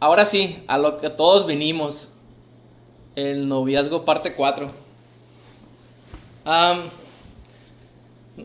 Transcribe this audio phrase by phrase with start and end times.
[0.00, 2.10] ahora sí, a lo que todos vinimos.
[3.14, 4.70] El noviazgo parte 4.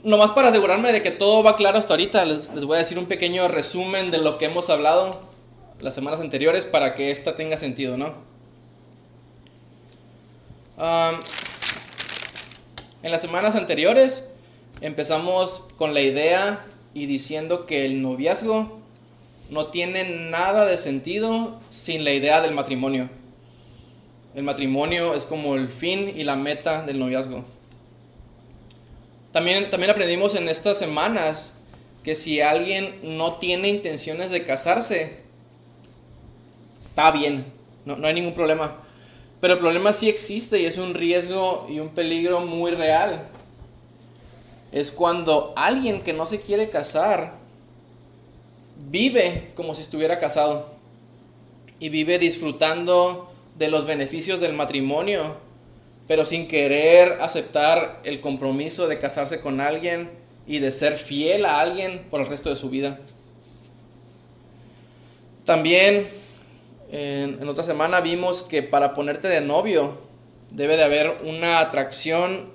[0.03, 2.97] nomás para asegurarme de que todo va claro hasta ahorita, les, les, voy a decir
[2.97, 5.19] un pequeño resumen de lo que hemos hablado
[5.81, 8.31] las semanas anteriores para que esta tenga sentido, ¿no?
[13.03, 14.29] en las semanas anteriores
[14.81, 16.65] empezamos con la idea
[16.95, 18.80] y diciendo que el noviazgo
[19.51, 23.09] no tiene nada de sentido sin la idea del matrimonio.
[24.33, 27.43] El matrimonio es como el fin y la meta del noviazgo.
[29.33, 31.55] También, también aprendimos en estas semanas
[32.01, 35.21] que si alguien no tiene intenciones de casarse,
[36.87, 37.45] está bien,
[37.83, 38.77] no, no hay ningún problema.
[39.41, 43.27] Pero el problema sí existe y es un riesgo y un peligro muy real.
[44.71, 47.40] Es cuando alguien que no se quiere casar
[48.91, 50.67] vive como si estuviera casado
[51.79, 55.37] y vive disfrutando de los beneficios del matrimonio,
[56.07, 60.11] pero sin querer aceptar el compromiso de casarse con alguien
[60.45, 62.99] y de ser fiel a alguien por el resto de su vida.
[65.45, 66.05] También
[66.91, 69.97] en, otra semana vimos que para ponerte de novio
[70.53, 72.49] debe de haber una atracción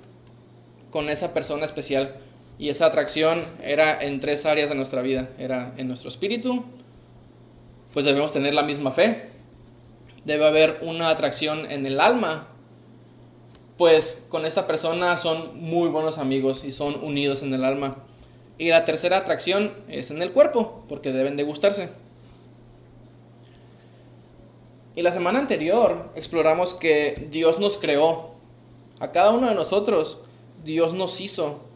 [0.91, 2.15] con esa persona especial.
[2.59, 5.29] Y esa atracción era en tres áreas de nuestra vida.
[5.37, 6.63] Era en nuestro espíritu,
[7.93, 9.29] pues debemos tener la misma fe.
[10.25, 12.47] Debe haber una atracción en el alma,
[13.77, 17.95] pues con esta persona son muy buenos amigos y son unidos en el alma.
[18.57, 21.89] Y la tercera atracción es en el cuerpo, porque deben de gustarse.
[24.95, 28.31] Y la semana anterior exploramos que Dios nos creó.
[28.99, 30.21] A cada uno de nosotros
[30.65, 31.66] Dios nos hizo.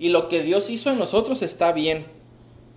[0.00, 2.06] Y lo que Dios hizo en nosotros está bien.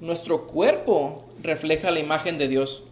[0.01, 2.83] Nuestro cuerpo refleja la imagen de Dios.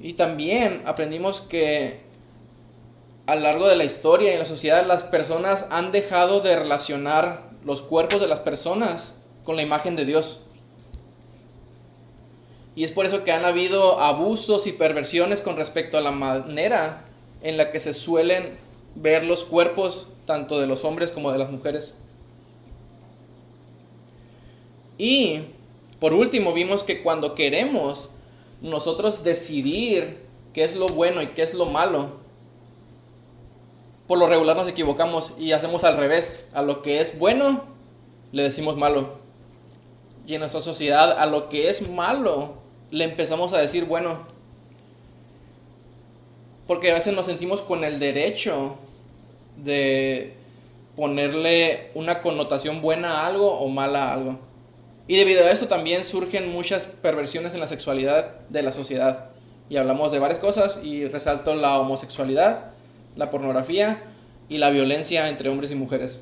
[0.00, 2.00] Y también aprendimos que
[3.28, 6.56] a lo largo de la historia y en la sociedad las personas han dejado de
[6.56, 9.14] relacionar los cuerpos de las personas
[9.44, 10.40] con la imagen de Dios.
[12.74, 17.04] Y es por eso que han habido abusos y perversiones con respecto a la manera
[17.40, 18.50] en la que se suelen
[18.96, 21.94] ver los cuerpos tanto de los hombres como de las mujeres.
[25.02, 25.40] Y
[25.98, 28.10] por último vimos que cuando queremos
[28.60, 32.08] nosotros decidir qué es lo bueno y qué es lo malo,
[34.06, 36.46] por lo regular nos equivocamos y hacemos al revés.
[36.52, 37.64] A lo que es bueno
[38.30, 39.18] le decimos malo.
[40.24, 42.58] Y en nuestra sociedad a lo que es malo
[42.92, 44.24] le empezamos a decir, bueno,
[46.68, 48.76] porque a veces nos sentimos con el derecho
[49.56, 50.36] de
[50.94, 54.51] ponerle una connotación buena a algo o mala a algo.
[55.06, 59.26] Y debido a esto también surgen muchas perversiones en la sexualidad de la sociedad.
[59.68, 62.72] Y hablamos de varias cosas y resalto la homosexualidad,
[63.16, 64.02] la pornografía
[64.48, 66.20] y la violencia entre hombres y mujeres.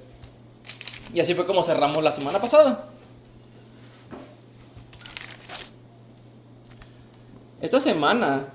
[1.13, 2.85] Y así fue como cerramos la semana pasada.
[7.61, 8.47] Esta semana,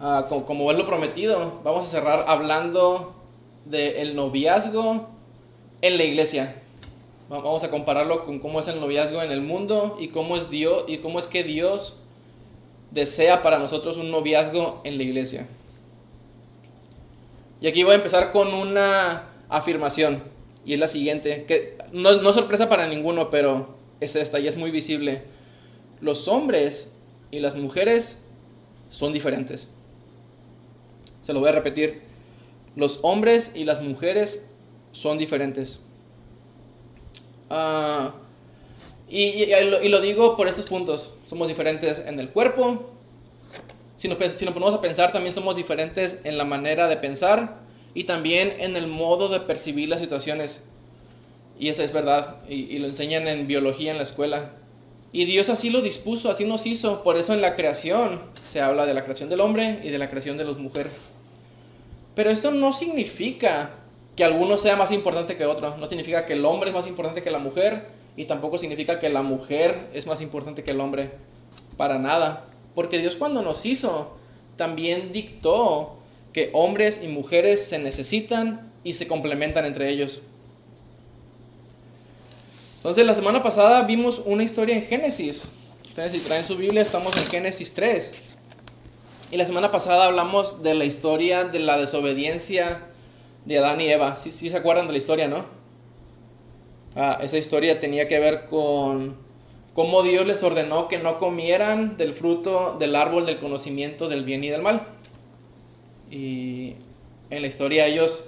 [0.00, 3.14] ah, como, es lo prometido, vamos a cerrar hablando
[3.66, 5.08] del noviazgo
[5.80, 6.61] en la iglesia.
[7.28, 10.84] Vamos a compararlo con cómo es el noviazgo en el mundo y cómo es Dios
[10.86, 12.02] y cómo es que Dios
[12.90, 15.46] desea para nosotros un noviazgo en la iglesia.
[17.60, 20.22] Y aquí voy a empezar con una afirmación
[20.64, 24.46] y es la siguiente, que no, no es sorpresa para ninguno, pero es esta y
[24.46, 25.22] es muy visible.
[26.00, 26.92] Los hombres
[27.30, 28.22] y las mujeres
[28.90, 29.70] son diferentes.
[31.22, 32.02] Se lo voy a repetir.
[32.76, 34.50] Los hombres y las mujeres
[34.92, 35.80] son diferentes.
[37.54, 38.14] Ah,
[39.10, 39.44] y,
[39.90, 41.12] lo digo por estos puntos.
[41.28, 42.82] Somos diferentes en el cuerpo.
[43.96, 47.60] Si nos, si nos ponemos a pensar, también somos diferentes en la manera de pensar
[47.92, 50.64] y también en el modo de percibir las situaciones.
[51.58, 52.38] Y eso es verdad.
[52.48, 54.52] Y, y lo enseñan en biología en la escuela.
[55.12, 57.02] Y Dios así lo dispuso, así nos hizo.
[57.02, 60.08] Por eso en la creación se habla de la creación del hombre y de la
[60.08, 60.92] creación de las mujeres.
[62.14, 63.81] Pero esto no significa
[64.16, 65.76] que alguno sea más importante que otro.
[65.76, 67.86] No significa que el hombre es más importante que la mujer.
[68.16, 71.10] Y tampoco significa que la mujer es más importante que el hombre.
[71.76, 72.44] Para nada.
[72.74, 74.16] Porque Dios cuando nos hizo
[74.56, 75.96] también dictó
[76.32, 80.20] que hombres y mujeres se necesitan y se complementan entre ellos.
[82.78, 85.48] Entonces, la semana pasada vimos una historia en Génesis.
[85.86, 88.16] Ustedes si traen su Biblia, estamos en Génesis 3.
[89.30, 92.91] Y la semana pasada hablamos de la historia de la desobediencia
[93.44, 94.16] de Adán y Eva.
[94.16, 95.44] Sí, sí se acuerdan de la historia, ¿no?
[96.94, 99.16] Ah, esa historia tenía que ver con
[99.74, 104.44] cómo Dios les ordenó que no comieran del fruto del árbol del conocimiento del bien
[104.44, 104.82] y del mal.
[106.10, 106.74] Y
[107.30, 108.26] en la historia ellos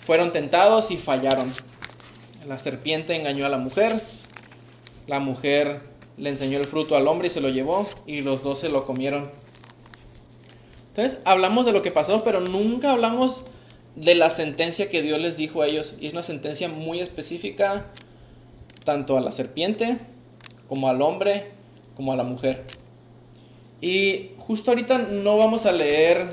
[0.00, 1.50] fueron tentados y fallaron.
[2.46, 3.92] La serpiente engañó a la mujer,
[5.06, 5.80] la mujer
[6.18, 8.84] le enseñó el fruto al hombre y se lo llevó y los dos se lo
[8.84, 9.30] comieron.
[10.88, 13.44] Entonces hablamos de lo que pasó, pero nunca hablamos
[13.96, 15.94] de la sentencia que Dios les dijo a ellos.
[16.00, 17.86] Y es una sentencia muy específica,
[18.84, 19.98] tanto a la serpiente,
[20.68, 21.50] como al hombre,
[21.96, 22.64] como a la mujer.
[23.80, 26.24] Y justo ahorita no vamos a leer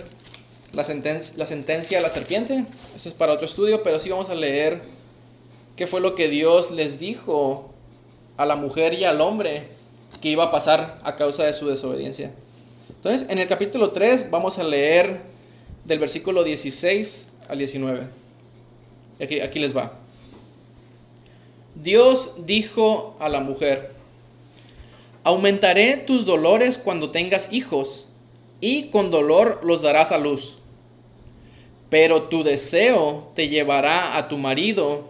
[0.74, 2.66] la, la sentencia a la serpiente,
[2.96, 4.82] eso es para otro estudio, pero sí vamos a leer
[5.76, 7.70] qué fue lo que Dios les dijo
[8.36, 9.64] a la mujer y al hombre
[10.22, 12.32] que iba a pasar a causa de su desobediencia.
[12.90, 15.22] Entonces, en el capítulo 3 vamos a leer
[15.88, 18.08] del versículo 16 al 19.
[19.22, 19.94] Aquí, les va.
[21.76, 23.92] Dios dijo a la mujer,
[25.24, 28.06] aumentaré tus dolores cuando tengas hijos,
[28.60, 30.58] y con dolor los darás a luz.
[31.90, 35.06] Pero tu deseo te llevará a tu marido,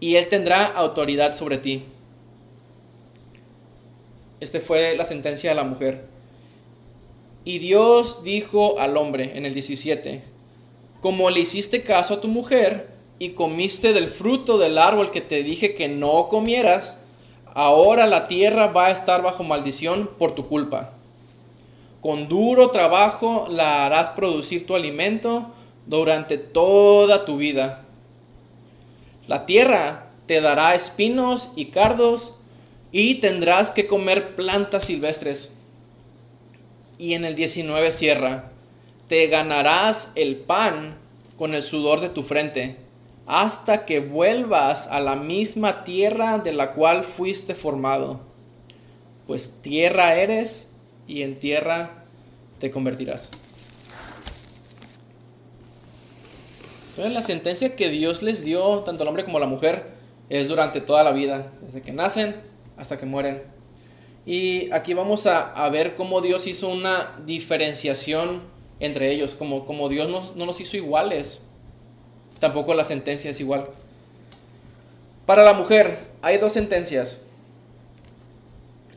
[0.00, 1.84] y él tendrá autoridad sobre ti.
[4.40, 6.04] Esta fue la sentencia de la mujer.
[7.44, 10.22] Y Dios dijo al hombre en el 17,
[11.00, 15.42] como le hiciste caso a tu mujer y comiste del fruto del árbol que te
[15.42, 17.00] dije que no comieras,
[17.54, 20.92] ahora la tierra va a estar bajo maldición por tu culpa.
[22.00, 25.50] Con duro trabajo la harás producir tu alimento
[25.86, 27.84] durante toda tu vida.
[29.26, 32.36] La tierra te dará espinos y cardos
[32.92, 35.52] y tendrás que comer plantas silvestres.
[37.00, 38.50] Y en el 19 cierra,
[39.08, 40.98] te ganarás el pan
[41.38, 42.76] con el sudor de tu frente,
[43.26, 48.20] hasta que vuelvas a la misma tierra de la cual fuiste formado.
[49.26, 50.72] Pues tierra eres
[51.08, 52.04] y en tierra
[52.58, 53.30] te convertirás.
[56.90, 59.86] Entonces la sentencia que Dios les dio, tanto al hombre como a la mujer,
[60.28, 62.36] es durante toda la vida, desde que nacen
[62.76, 63.58] hasta que mueren.
[64.26, 68.42] Y aquí vamos a, ver cómo Dios hizo una diferenciación
[68.78, 71.40] entre ellos, como, como Dios no, no nos hizo iguales.
[72.38, 73.68] Tampoco la sentencia es igual.
[75.26, 77.22] Para la mujer hay dos sentencias.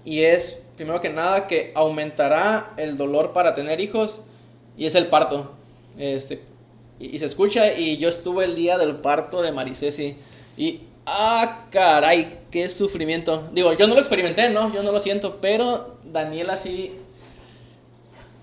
[0.06, 4.22] Y es, primero que nada, que aumentará el dolor para tener hijos
[4.78, 5.54] y es el parto.
[5.98, 6.42] Este,
[7.00, 10.16] y, se escucha y yo estuve el día del parto de Marisesi
[10.58, 13.50] y Ah, caray, qué sufrimiento.
[13.52, 14.74] Digo, yo no lo experimenté, ¿no?
[14.74, 16.94] Yo no lo siento, pero Daniela sí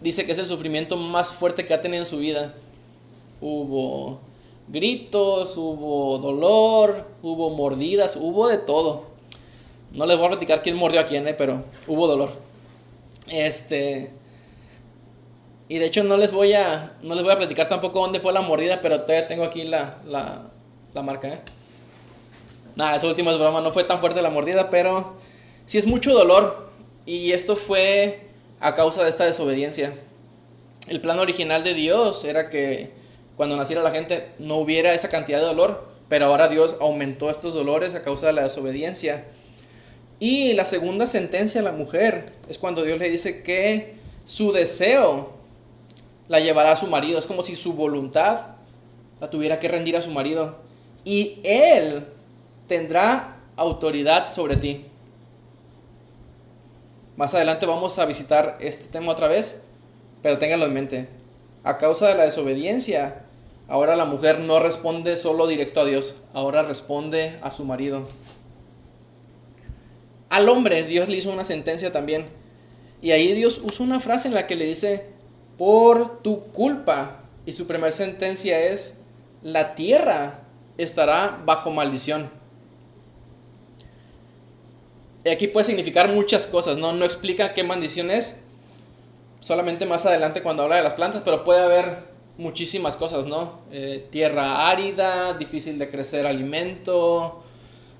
[0.00, 2.54] dice que es el sufrimiento más fuerte que ha tenido en su vida.
[3.40, 4.18] Hubo
[4.68, 9.04] gritos, hubo dolor, hubo mordidas, hubo de todo.
[9.92, 11.34] No les voy a platicar quién mordió a quién, ¿eh?
[11.34, 12.30] pero hubo dolor.
[13.28, 14.10] Este.
[15.68, 16.96] Y de hecho no les voy a.
[17.02, 19.98] No les voy a platicar tampoco dónde fue la mordida, pero todavía tengo aquí la,
[20.06, 20.50] la,
[20.92, 21.40] la marca, ¿eh?
[22.76, 25.16] Nada, esa última es broma, no fue tan fuerte la mordida, pero
[25.66, 26.70] sí es mucho dolor.
[27.06, 28.28] Y esto fue
[28.60, 29.94] a causa de esta desobediencia.
[30.88, 32.92] El plan original de Dios era que
[33.36, 37.54] cuando naciera la gente no hubiera esa cantidad de dolor, pero ahora Dios aumentó estos
[37.54, 39.24] dolores a causa de la desobediencia.
[40.18, 43.94] Y la segunda sentencia a la mujer es cuando Dios le dice que
[44.26, 45.30] su deseo
[46.28, 47.18] la llevará a su marido.
[47.18, 48.56] Es como si su voluntad
[49.20, 50.58] la tuviera que rendir a su marido.
[51.04, 52.06] Y él
[52.70, 54.84] tendrá autoridad sobre ti.
[57.16, 59.62] Más adelante vamos a visitar este tema otra vez,
[60.22, 61.08] pero ténganlo en mente.
[61.64, 63.22] A causa de la desobediencia,
[63.66, 68.06] ahora la mujer no responde solo directo a Dios, ahora responde a su marido.
[70.28, 72.28] Al hombre Dios le hizo una sentencia también.
[73.02, 75.08] Y ahí Dios usa una frase en la que le dice,
[75.58, 77.24] por tu culpa.
[77.44, 78.98] Y su primera sentencia es,
[79.42, 80.44] la tierra
[80.78, 82.38] estará bajo maldición.
[85.30, 86.92] Aquí puede significar muchas cosas, ¿no?
[86.92, 88.36] No explica qué maldición es,
[89.40, 93.60] solamente más adelante cuando habla de las plantas, pero puede haber muchísimas cosas, ¿no?
[93.70, 97.42] Eh, tierra árida, difícil de crecer alimento,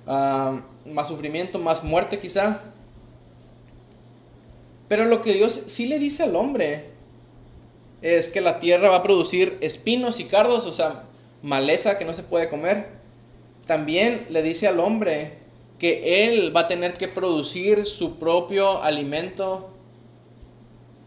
[0.07, 2.63] ah, más sufrimiento, más muerte quizá.
[4.89, 6.87] Pero lo que Dios sí le dice al hombre
[8.01, 11.05] es que la tierra va a producir espinos y cardos, o sea,
[11.43, 12.89] maleza que no se puede comer.
[13.67, 15.40] También le dice al hombre
[15.81, 19.71] que él va a tener que producir su propio alimento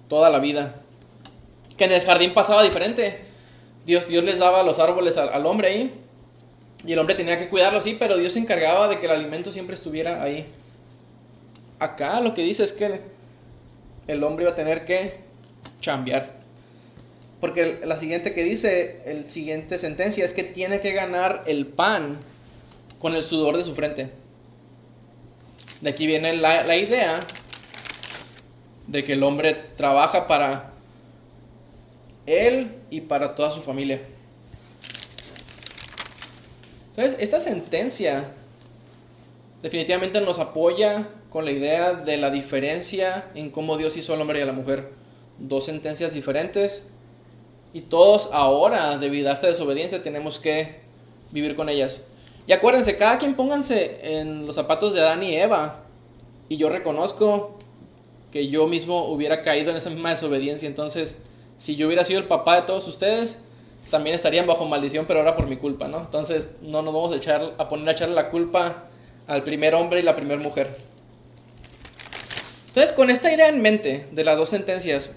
[0.09, 0.81] toda la vida.
[1.77, 3.21] Que en el jardín pasaba diferente.
[3.85, 5.93] Dios, Dios les daba los árboles al, hombre ahí.
[6.85, 9.51] Y el hombre tenía que cuidarlos, sí, pero Dios se encargaba de que el alimento
[9.51, 10.45] siempre estuviera ahí.
[11.79, 12.99] acá lo que dice es que
[14.07, 15.13] el hombre va a tener que
[15.79, 16.33] chambear.
[17.39, 22.17] Porque la siguiente que dice, el siguiente sentencia es que tiene que ganar el pan
[22.97, 24.22] con el sudor de su frente.
[25.83, 27.19] De aquí viene la, la idea
[28.87, 30.71] de que el hombre trabaja para
[32.25, 34.01] él y para toda su familia.
[36.95, 38.31] Entonces, esta sentencia
[39.61, 44.39] definitivamente nos apoya con la idea de la diferencia en cómo Dios hizo al hombre
[44.39, 44.89] y a la mujer.
[45.37, 46.85] Dos sentencias diferentes
[47.73, 50.79] y todos ahora, debido a esta desobediencia, tenemos que
[51.31, 52.03] vivir con ellas.
[52.45, 55.79] Y acuérdense, cada quien pónganse en los zapatos de Adán y Eva.
[56.49, 57.57] Y yo reconozco
[58.31, 60.67] que yo mismo hubiera caído en esa misma desobediencia.
[60.67, 61.17] Entonces,
[61.57, 63.39] si yo hubiera sido el papá de todos ustedes,
[63.89, 65.99] también estarían bajo maldición, pero ahora por mi culpa, ¿no?
[65.99, 68.85] Entonces, no nos vamos a, echar, a poner a echarle la culpa
[69.27, 70.75] al primer hombre y la primera mujer.
[72.67, 75.11] Entonces, con esta idea en mente de las dos sentencias,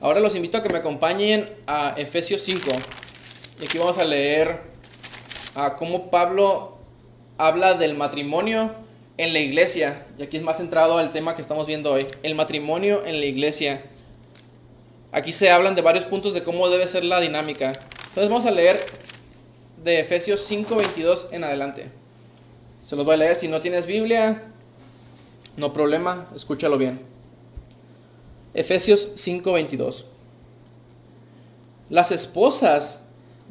[0.00, 2.70] ahora los invito a que me acompañen a Efesios 5.
[3.60, 4.71] Y aquí vamos a leer
[5.54, 6.76] a cómo Pablo
[7.38, 8.72] habla del matrimonio
[9.16, 10.06] en la iglesia.
[10.18, 13.26] Y aquí es más centrado al tema que estamos viendo hoy, el matrimonio en la
[13.26, 13.82] iglesia.
[15.12, 17.68] Aquí se hablan de varios puntos de cómo debe ser la dinámica.
[17.68, 18.82] Entonces vamos a leer
[19.82, 21.90] de Efesios 5:22 en adelante.
[22.84, 23.36] Se los voy a leer.
[23.36, 24.42] Si no tienes Biblia,
[25.56, 26.98] no problema, escúchalo bien.
[28.54, 30.06] Efesios 5:22.
[31.90, 33.02] Las esposas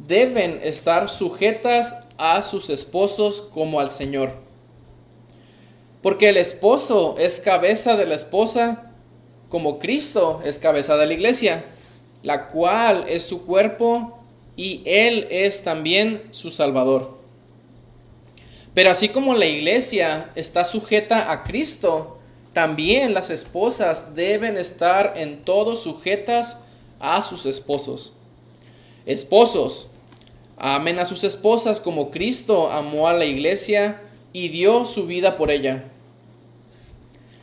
[0.08, 4.34] deben estar sujetas a sus esposos como al Señor.
[6.02, 8.92] Porque el esposo es cabeza de la esposa,
[9.50, 11.64] como Cristo es cabeza de la iglesia,
[12.24, 14.20] la cual es su cuerpo
[14.56, 17.18] y Él es también su Salvador.
[18.74, 22.20] Pero así como la iglesia está sujeta a Cristo,
[22.54, 26.58] también las esposas deben estar en todo sujetas
[27.00, 28.14] a sus esposos.
[29.06, 29.90] Esposos,
[30.58, 34.02] amen a sus esposas como Cristo amó a la iglesia
[34.34, 35.84] y dio su vida por ella.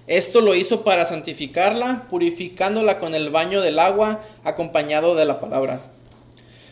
[0.07, 5.81] Esto lo hizo para santificarla, purificándola con el baño del agua acompañado de la palabra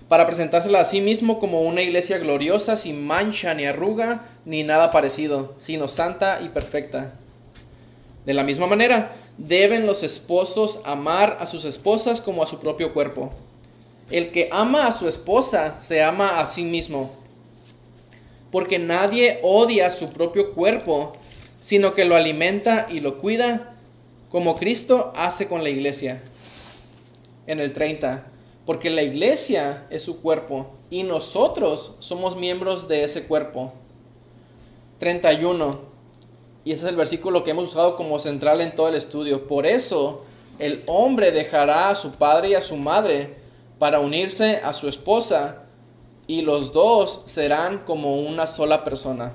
[0.09, 4.90] para presentársela a sí mismo como una iglesia gloriosa, sin mancha ni arruga, ni nada
[4.90, 7.12] parecido, sino santa y perfecta.
[8.25, 12.93] De la misma manera, deben los esposos amar a sus esposas como a su propio
[12.93, 13.31] cuerpo.
[14.10, 17.10] El que ama a su esposa se ama a sí mismo,
[18.50, 21.12] porque nadie odia su propio cuerpo,
[21.60, 23.75] sino que lo alimenta y lo cuida,
[24.30, 26.22] como Cristo hace con la iglesia.
[27.46, 28.26] En el 30
[28.66, 33.72] porque la iglesia es su cuerpo y nosotros somos miembros de ese cuerpo.
[34.98, 35.78] 31.
[36.64, 39.46] Y ese es el versículo que hemos usado como central en todo el estudio.
[39.46, 40.25] Por eso
[40.58, 43.36] el hombre dejará a su padre y a su madre
[43.78, 45.66] para unirse a su esposa
[46.26, 49.33] y los dos serán como una sola persona.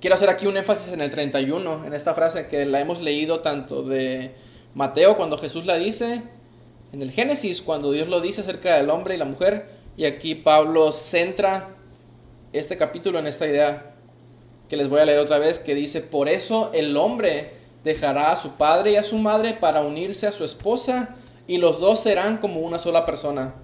[0.00, 3.40] Quiero hacer aquí un énfasis en el 31, en esta frase que la hemos leído
[3.40, 4.34] tanto de
[4.74, 6.22] Mateo cuando Jesús la dice
[6.92, 10.34] en el Génesis, cuando Dios lo dice acerca del hombre y la mujer, y aquí
[10.34, 11.76] Pablo centra
[12.52, 13.94] este capítulo en esta idea
[14.68, 17.50] que les voy a leer otra vez, que dice, por eso el hombre
[17.84, 21.16] dejará a su padre y a su madre para unirse a su esposa,
[21.48, 23.54] y los dos serán como una sola persona.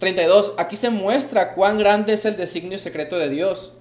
[0.00, 0.54] 32.
[0.58, 3.72] Aquí se muestra cuán grande es el designio secreto de Dios,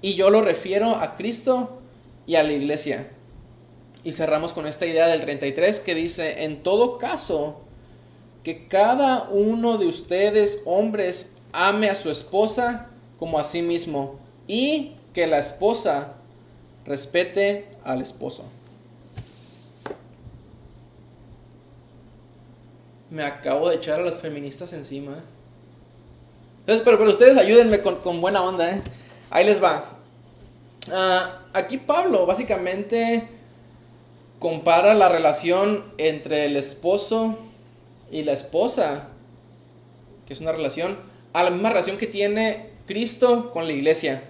[0.00, 1.78] y yo lo refiero a Cristo
[2.26, 3.10] y a la iglesia.
[4.04, 7.60] Y cerramos con esta idea del 33 que dice, en todo caso,
[8.42, 12.88] que cada uno de ustedes, hombres, ame a su esposa
[13.18, 16.14] como a sí mismo y que la esposa
[16.84, 18.44] respete al esposo.
[23.12, 25.22] Me acabo de echar a las feministas encima.
[26.60, 28.74] Entonces, pero, pero ustedes ayúdenme con, buena onda.
[28.74, 28.80] ¿eh?
[29.28, 29.84] Ahí les va.
[30.90, 33.28] Ah, aquí Pablo básicamente
[34.38, 37.38] compara la relación entre el esposo
[38.10, 39.08] y la esposa,
[40.26, 40.96] que es una relación,
[41.34, 44.22] a la misma relación que tiene Cristo con la iglesia.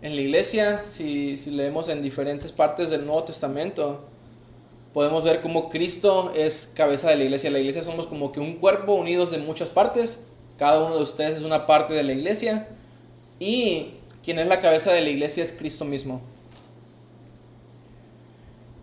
[0.00, 4.08] En la iglesia, si, leemos en diferentes partes del Nuevo Testamento,
[4.98, 7.52] podemos ver cómo Cristo es cabeza de la iglesia.
[7.52, 10.24] La iglesia somos como que un cuerpo unidos de muchas partes.
[10.56, 12.66] Cada uno de ustedes es una parte de la iglesia.
[13.38, 13.92] Y
[14.24, 16.20] quien es la cabeza de la iglesia es Cristo mismo.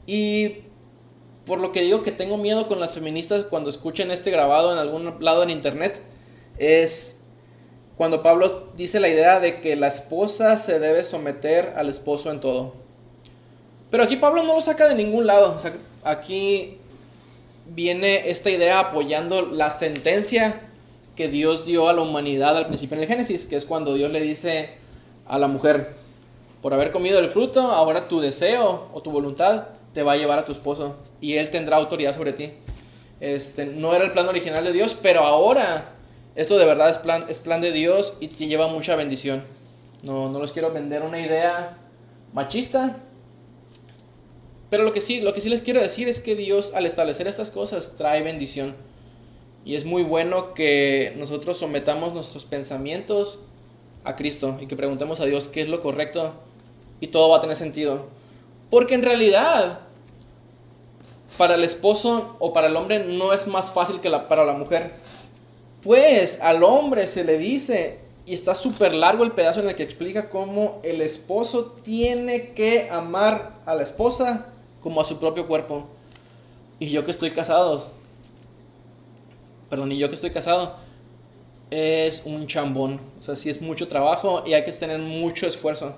[0.08, 0.60] Y
[1.46, 4.78] por lo que digo que tengo miedo con las feministas cuando escuchen este grabado en
[4.78, 6.02] algún lado en internet,
[6.58, 7.24] es
[7.98, 12.40] cuando Pablo dice la idea de que la esposa se debe someter al esposo en
[12.40, 12.74] todo.
[13.92, 15.58] Pero aquí Pablo no lo saca de ningún lado.
[16.06, 16.78] Aquí
[17.68, 20.62] viene esta idea apoyando la sentencia
[21.16, 24.12] que Dios dio a la humanidad al principio en el Génesis, que es cuando Dios
[24.12, 24.70] le dice
[25.28, 25.94] a la mujer,
[26.62, 30.40] por haber comido el fruto, ahora tu deseo o tu voluntad te va a llevar
[30.40, 32.52] a tu esposo y él tendrá autoridad sobre ti.
[33.20, 35.94] Este, no era el plan original de Dios, pero ahora
[36.36, 39.44] esto de verdad es plan, es plan de Dios y lleva mucha bendición.
[40.04, 41.78] No, no les quiero vender una idea
[42.34, 42.98] machista,
[44.70, 47.28] pero lo que, sí, lo que sí les quiero decir es que Dios al establecer
[47.28, 48.76] estas cosas trae bendición.
[49.64, 53.40] Y es muy bueno que nosotros sometamos nuestros pensamientos
[54.04, 56.34] a Cristo y que preguntemos a Dios qué es lo correcto
[57.00, 58.08] y todo va a tener sentido.
[58.70, 59.80] Porque en realidad,
[61.38, 64.54] para el esposo o para el hombre no es más fácil que la, para la
[64.54, 64.92] mujer.
[65.84, 69.84] Pues al hombre se le dice, y está súper largo el pedazo en el que
[69.84, 74.48] explica cómo el esposo tiene que amar a la esposa
[74.86, 75.88] como a su propio cuerpo.
[76.78, 77.82] Y yo que estoy casado,
[79.68, 80.76] perdón, y yo que estoy casado,
[81.72, 83.00] es un chambón.
[83.18, 85.96] O sea, sí es mucho trabajo y hay que tener mucho esfuerzo.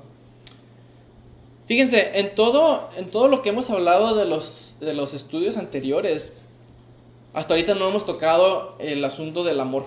[1.66, 6.44] Fíjense, en todo, en todo lo que hemos hablado de los, de los estudios anteriores,
[7.34, 9.84] hasta ahorita no hemos tocado el asunto del amor.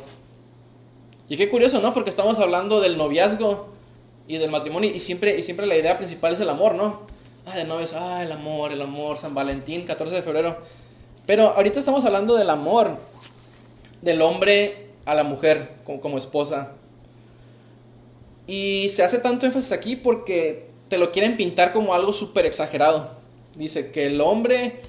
[1.30, 1.94] Y qué curioso, ¿no?
[1.94, 3.68] Porque estamos hablando del noviazgo
[4.28, 7.08] y del matrimonio y siempre, y siempre la idea principal es el amor, ¿no?
[7.46, 10.56] Ah, de novios, ah, el amor, el amor, San Valentín, 14 de febrero.
[11.26, 12.96] Pero ahorita estamos hablando del amor
[14.02, 16.74] del hombre a la mujer como, como esposa.
[18.46, 23.10] Y se hace tanto énfasis aquí porque te lo quieren pintar como algo súper exagerado.
[23.54, 24.80] Dice que el hombre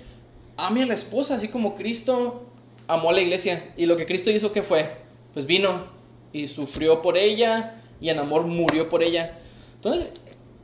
[0.58, 2.44] ame a la esposa, así como Cristo
[2.88, 3.74] amó a la iglesia.
[3.78, 4.90] Y lo que Cristo hizo, ¿qué fue?
[5.34, 5.86] Pues vino
[6.34, 9.38] y sufrió por ella y en amor murió por ella.
[9.76, 10.12] Entonces,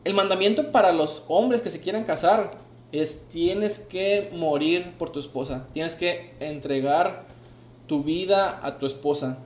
[0.07, 2.49] el mandamiento para los hombres que se quieran casar
[2.93, 7.25] es tienes que morir por tu esposa, tienes que entregar
[7.87, 9.37] tu vida a tu esposa.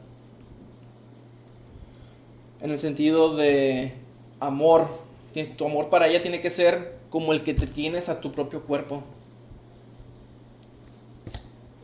[2.61, 3.95] En el sentido de
[4.39, 4.87] amor,
[5.57, 8.63] tu amor para ella tiene que ser como el que te tienes a tu propio
[8.63, 9.01] cuerpo.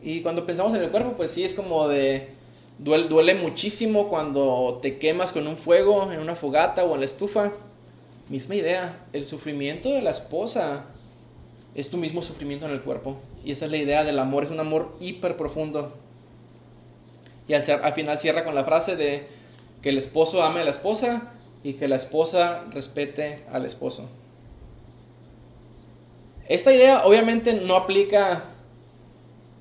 [0.04, 2.32] Y cuando pensamos en el cuerpo, pues sí es como de
[2.78, 7.52] Duele, muchísimo cuando te quemas con un fuego en una fogata o en la estufa.
[8.28, 10.84] Misma idea, el sufrimiento de la esposa
[11.74, 13.16] es tu mismo sufrimiento en el cuerpo.
[13.44, 15.96] Y esa es la idea del amor, es un amor hiper profundo.
[17.46, 19.26] Y al, al final cierra con la frase de
[19.80, 21.32] que el esposo ame a la esposa
[21.64, 24.08] y que la esposa respete al esposo.
[26.48, 28.42] Esta idea obviamente no aplica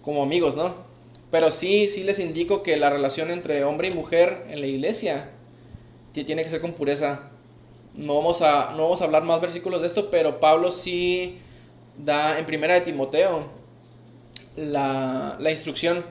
[0.02, 0.76] como amigos, ¿no?
[1.32, 5.32] Pero sí, sí les indico que la relación entre hombre y mujer en la iglesia
[6.14, 7.30] tiene que ser con pureza.
[7.98, 11.40] No vamos a, no vamos a hablar más versículos de esto, pero Pablo sí
[11.98, 13.44] da en primera de Timoteo
[14.56, 16.06] la, la instrucción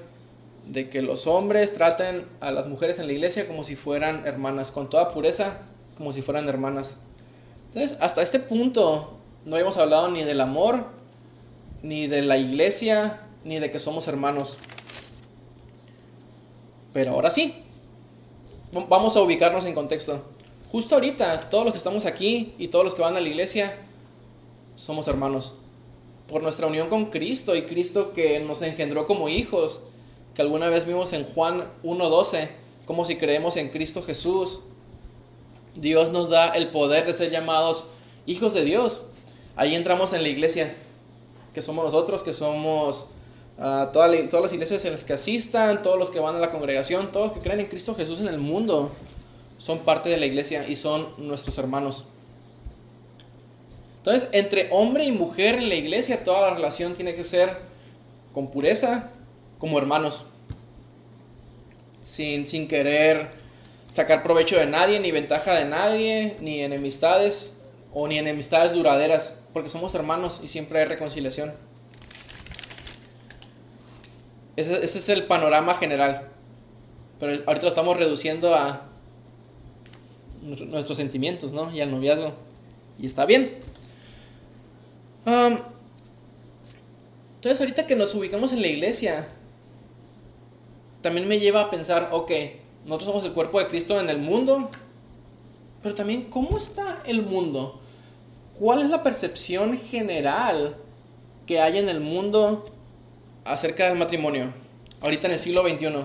[0.66, 4.72] de que los hombres traten a las mujeres en la iglesia como si fueran hermanas,
[4.72, 5.58] con toda pureza,
[5.96, 6.98] como si fueran hermanas.
[7.66, 10.86] Entonces, hasta este punto no habíamos hablado ni del amor,
[11.82, 14.58] ni de la iglesia, ni de que somos hermanos.
[16.92, 17.54] Pero ahora sí,
[18.88, 20.35] vamos a ubicarnos en contexto.
[20.72, 23.76] Justo ahorita, todos los que estamos aquí y todos los que van a la iglesia,
[24.74, 25.54] somos hermanos.
[26.28, 29.80] Por nuestra unión con Cristo y Cristo que nos engendró como hijos,
[30.34, 32.48] que alguna vez vimos en Juan 1.12,
[32.84, 34.60] como si creemos en Cristo Jesús.
[35.76, 37.86] Dios nos da el poder de ser llamados
[38.26, 39.02] hijos de Dios.
[39.54, 40.74] Ahí entramos en la iglesia,
[41.54, 43.06] que somos nosotros, que somos
[43.56, 47.28] todas las iglesias en las que asistan, todos los que van a la congregación, todos
[47.28, 48.90] los que creen en Cristo Jesús en el mundo,
[49.58, 52.06] son parte de la iglesia y son nuestros hermanos.
[53.98, 57.58] Entonces, entre hombre y mujer en la iglesia, toda la relación tiene que ser
[58.32, 59.10] con pureza,
[59.58, 60.24] como hermanos.
[62.02, 63.30] Sin, sin querer
[63.88, 67.54] sacar provecho de nadie, ni ventaja de nadie, ni enemistades,
[67.92, 71.52] o ni enemistades duraderas, porque somos hermanos y siempre hay reconciliación.
[74.54, 76.28] Ese, es el panorama general.
[77.18, 78.88] Pero ahorita lo estamos reduciendo a
[80.46, 81.74] nuestros sentimientos, ¿no?
[81.74, 82.32] Y al noviazgo.
[82.98, 83.58] Y está bien.
[87.34, 89.28] entonces ahorita que nos ubicamos en la iglesia,
[91.02, 92.32] también me lleva a pensar, ok,
[92.84, 94.70] nosotros somos el cuerpo de Cristo en el mundo,
[95.82, 97.80] pero también, ¿cómo está el mundo?
[98.58, 100.76] ¿Cuál es la percepción general
[101.46, 102.64] que hay en el mundo
[103.46, 104.52] acerca del matrimonio,
[105.00, 106.04] ahorita en el siglo XXI.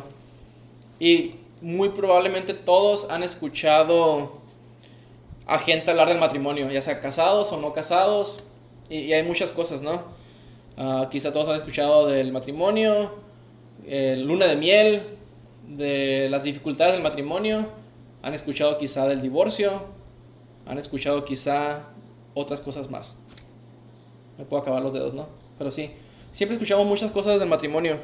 [1.00, 4.42] Y muy probablemente todos han escuchado
[5.46, 8.44] a gente hablar del matrimonio, ya sea casados o no casados,
[8.90, 10.04] Y, hay muchas cosas, ¿no?
[10.78, 13.14] Uh, quizá todos han escuchado del matrimonio,
[13.88, 15.02] el luna de miel,
[15.68, 17.70] de las dificultades del matrimonio,
[18.22, 19.72] han escuchado quizá del divorcio,
[20.66, 21.84] han escuchado quizá
[22.34, 23.16] otras cosas más.
[24.38, 25.28] Me puedo acabar los dedos, ¿no?
[25.58, 25.92] Pero sí,
[26.32, 27.98] siempre escuchamos muchas cosas del matrimonio.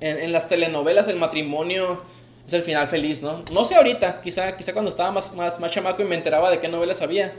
[0.00, 2.02] En, en las telenovelas el matrimonio
[2.46, 3.42] es el final feliz, ¿no?
[3.52, 6.60] No sé ahorita, quizá, quizá cuando estaba más, más, más chamaco y me enteraba de
[6.60, 7.32] qué novelas había,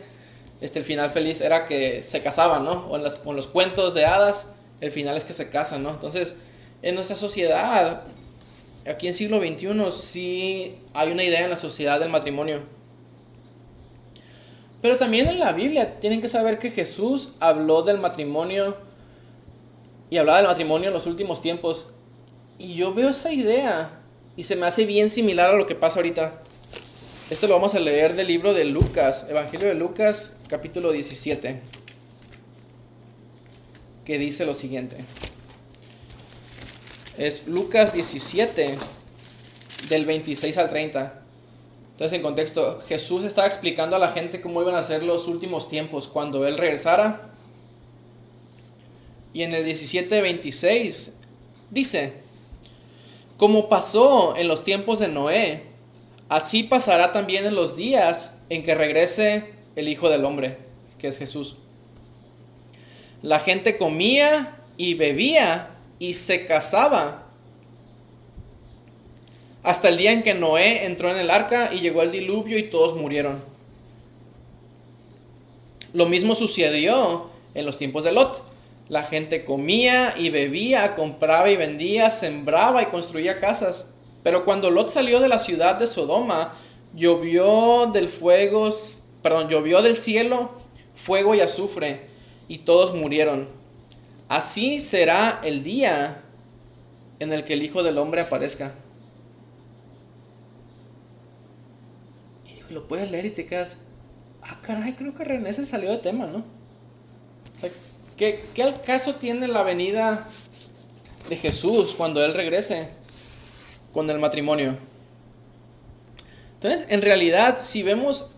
[0.60, 2.88] este, el final feliz era que se casaban, ¿no?
[2.88, 4.48] O en, las, los cuentos de hadas,
[4.82, 5.91] el final es que se casan, ¿no?
[5.91, 6.36] Entonces,
[6.82, 8.02] en nuestra sociedad,
[8.86, 12.62] aquí en siglo XXI, sí hay una idea en la sociedad del matrimonio.
[14.82, 18.78] Pero también en la Biblia tienen que saber que Jesús habló del matrimonio
[20.10, 21.93] y hablaba del matrimonio en los últimos tiempos.
[22.58, 23.97] Y yo veo esa idea
[24.38, 26.41] y se me hace bien similar a lo que pasa ahorita.
[27.32, 31.60] Esto lo vamos a leer del libro de Lucas, Evangelio de Lucas, capítulo 17,
[34.06, 34.95] que dice lo siguiente.
[37.17, 38.78] Es Lucas 17,
[39.89, 41.21] del 26 al 30.
[41.93, 45.67] Entonces, en contexto, Jesús estaba explicando a la gente cómo iban a ser los últimos
[45.67, 47.34] tiempos cuando Él regresara.
[49.34, 51.13] Y en el 17:26
[51.71, 52.27] dice,
[53.38, 55.63] como pasó en los tiempos de Noé,
[56.28, 60.58] así pasará también en los días en que regrese el Hijo del Hombre,
[60.97, 61.58] que es Jesús.
[63.21, 65.69] La gente comía y bebía
[66.00, 67.23] y se casaba
[69.63, 72.63] hasta el día en que Noé entró en el arca y llegó el diluvio y
[72.63, 73.43] todos murieron.
[75.93, 78.43] Lo mismo sucedió en los tiempos de Lot.
[78.89, 83.88] La gente comía y bebía, compraba y vendía, sembraba y construía casas.
[84.23, 86.54] Pero cuando Lot salió de la ciudad de Sodoma,
[86.93, 88.69] llovió del fuego,
[89.21, 90.52] perdón, llovió del cielo
[90.97, 92.10] fuego y azufre,
[92.47, 93.47] y todos murieron.
[94.28, 96.21] Así será el día
[97.19, 98.73] en el que el Hijo del Hombre aparezca.
[102.45, 103.78] Y lo puedes leer y te quedas,
[104.41, 106.43] ah, caray, creo que René se salió de tema, ¿no?
[108.18, 110.28] ¿Qué, ¿Qué caso tiene la venida
[111.30, 112.90] de Jesús cuando Él regrese
[113.94, 114.76] con el matrimonio?
[116.56, 118.32] Entonces, en realidad, si vemos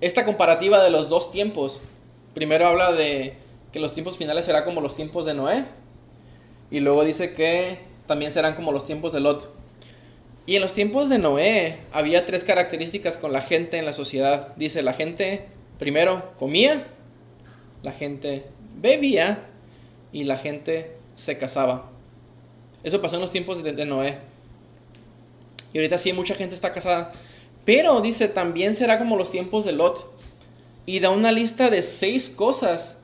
[0.00, 1.80] esta comparativa de los dos tiempos,
[2.34, 3.36] primero habla de
[3.70, 5.64] que los tiempos finales serán como los tiempos de Noé,
[6.70, 9.52] y luego dice que también serán como los tiempos de Lot.
[10.46, 14.54] Y en los tiempos de Noé había tres características con la gente en la sociedad.
[14.56, 15.46] Dice, la gente
[15.78, 16.84] primero comía,
[17.82, 18.44] la gente
[18.84, 19.42] bebía
[20.12, 21.90] y la gente se casaba.
[22.82, 24.18] Eso pasó en los tiempos de, Noé.
[25.72, 27.10] Y ahorita sí, mucha gente está casada.
[27.64, 30.12] Pero dice, también será como los tiempos de Lot.
[30.84, 32.98] Y da una lista de seis cosas.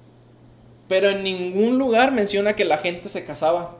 [0.87, 3.79] Pero en ningún lugar menciona que la gente se casaba.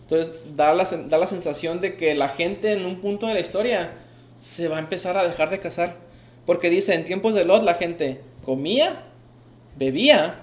[0.00, 3.40] Entonces da la, da la sensación de que la gente en un punto de la
[3.40, 3.92] historia
[4.40, 5.94] se va a empezar a dejar de casar.
[6.46, 9.04] Porque dice, en tiempos de Lot la gente comía,
[9.76, 10.42] bebía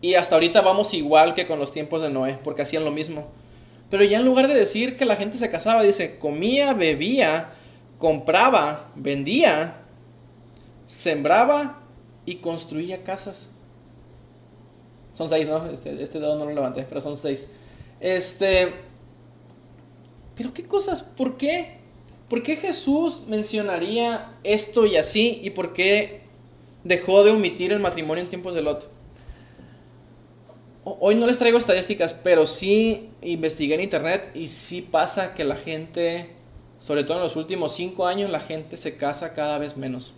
[0.00, 3.28] y hasta ahorita vamos igual que con los tiempos de Noé, porque hacían lo mismo.
[3.90, 7.50] Pero ya en lugar de decir que la gente se casaba, dice, comía, bebía,
[7.98, 9.74] compraba, vendía,
[10.86, 11.80] sembraba
[12.26, 13.50] y construía casas.
[15.12, 15.66] Son seis, ¿no?
[15.70, 17.48] Este, este dedo no lo levanté, pero son seis.
[17.98, 18.74] Este.
[20.36, 21.78] Pero qué cosas, ¿por qué?
[22.28, 25.40] ¿Por qué Jesús mencionaría esto y así?
[25.42, 26.20] ¿Y por qué
[26.84, 28.97] dejó de omitir el matrimonio en tiempos de Lot?
[31.00, 35.56] Hoy no les traigo estadísticas, pero sí investigué en internet y sí pasa que la
[35.56, 36.30] gente,
[36.78, 40.14] sobre todo en los últimos cinco años, la gente se casa cada vez menos.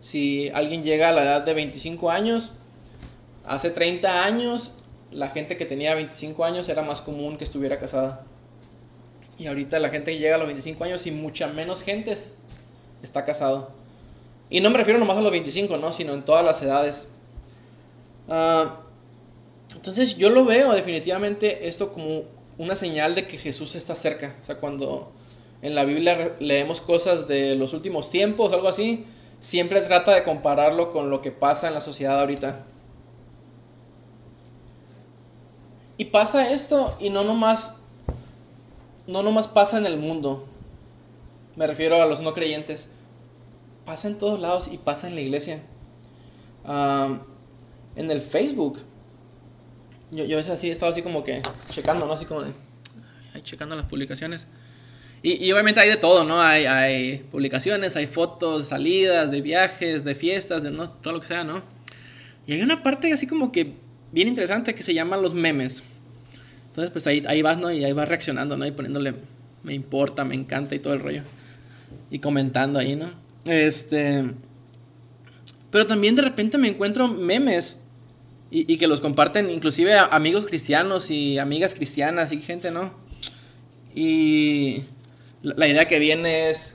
[0.00, 2.52] Si alguien llega a la edad de 25 años,
[3.44, 4.72] hace 30 años,
[5.10, 8.24] la gente que tenía 25 años era más común que estuviera casada.
[9.38, 12.14] Y ahorita la gente llega a los 25 años y mucha menos gente
[13.02, 13.72] está casado.
[14.48, 15.92] Y no me refiero nomás a los 25, ¿no?
[15.92, 17.08] Sino en todas las edades.
[18.28, 18.80] Ah,
[19.80, 22.24] entonces yo lo veo definitivamente esto como
[22.58, 24.36] una señal de que Jesús está cerca.
[24.42, 25.10] O sea, cuando
[25.62, 29.06] en la Biblia leemos cosas de los últimos tiempos, algo así,
[29.38, 32.66] siempre trata de compararlo con lo que pasa en la sociedad ahorita.
[35.96, 37.76] Y pasa esto y no nomás,
[39.06, 40.44] no nomás pasa en el mundo.
[41.56, 42.90] Me refiero a los no creyentes.
[43.86, 45.62] Pasa en todos lados y pasa en la iglesia.
[46.66, 48.89] en el Facebook
[50.10, 51.42] yo, yo a veces así he estado así como que
[51.72, 52.12] checando, ¿no?
[52.12, 52.52] Así como de,
[53.42, 54.46] checando las publicaciones.
[55.22, 56.40] Y, y, obviamente hay de todo, ¿no?
[56.40, 61.26] Hay, hay publicaciones, hay fotos, salidas, de viajes, de fiestas, de no, todo lo que
[61.26, 61.62] sea, ¿no?
[62.46, 63.74] Y hay una parte así como que
[64.12, 65.82] bien interesante que se llaman los memes.
[66.68, 67.70] Entonces, pues ahí, ahí vas, ¿no?
[67.70, 68.64] Y ahí vas reaccionando, ¿no?
[68.64, 69.14] Y poniéndole,
[69.62, 71.22] me importa, me encanta y todo el rollo.
[72.10, 73.10] Y comentando ahí, ¿no?
[73.44, 74.24] Este...
[75.70, 77.79] Pero también de repente me encuentro memes
[78.50, 82.90] y, que los comparten inclusive amigos cristianos y amigas cristianas y gente, ¿no?
[83.94, 84.82] Y
[85.42, 86.74] la, idea que viene es,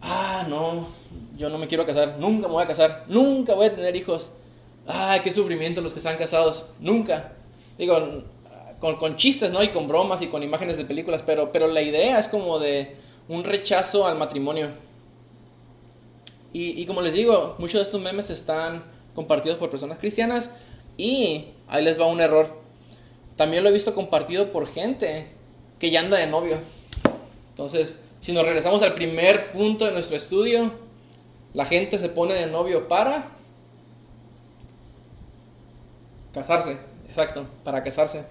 [0.00, 0.88] ah, no,
[1.36, 4.32] yo no me quiero casar, nunca me voy a casar, nunca voy a tener hijos.
[4.86, 7.32] Ah, qué sufrimiento los que están casados, nunca.
[7.76, 8.24] Digo,
[8.80, 9.62] con, con, chistes, ¿no?
[9.62, 12.96] Y con bromas y con imágenes de películas, pero, pero la idea es como de
[13.28, 14.68] un rechazo al matrimonio.
[16.54, 18.82] Y, y como les digo, muchos de estos memes están
[19.18, 20.50] compartidos por personas cristianas
[20.96, 22.56] y ahí les va un error.
[23.34, 25.28] También lo he visto compartido por gente
[25.80, 26.56] que ya anda de novio.
[27.48, 30.70] Entonces, si nos regresamos al primer punto de nuestro estudio,
[31.52, 33.28] la gente se pone de novio para
[36.32, 36.78] casarse,
[37.08, 38.24] exacto, para casarse.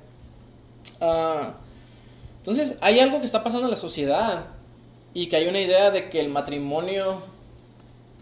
[1.01, 1.53] Ah,
[2.37, 4.45] entonces, hay algo que está pasando en la sociedad
[5.13, 7.21] y que hay una idea de que el matrimonio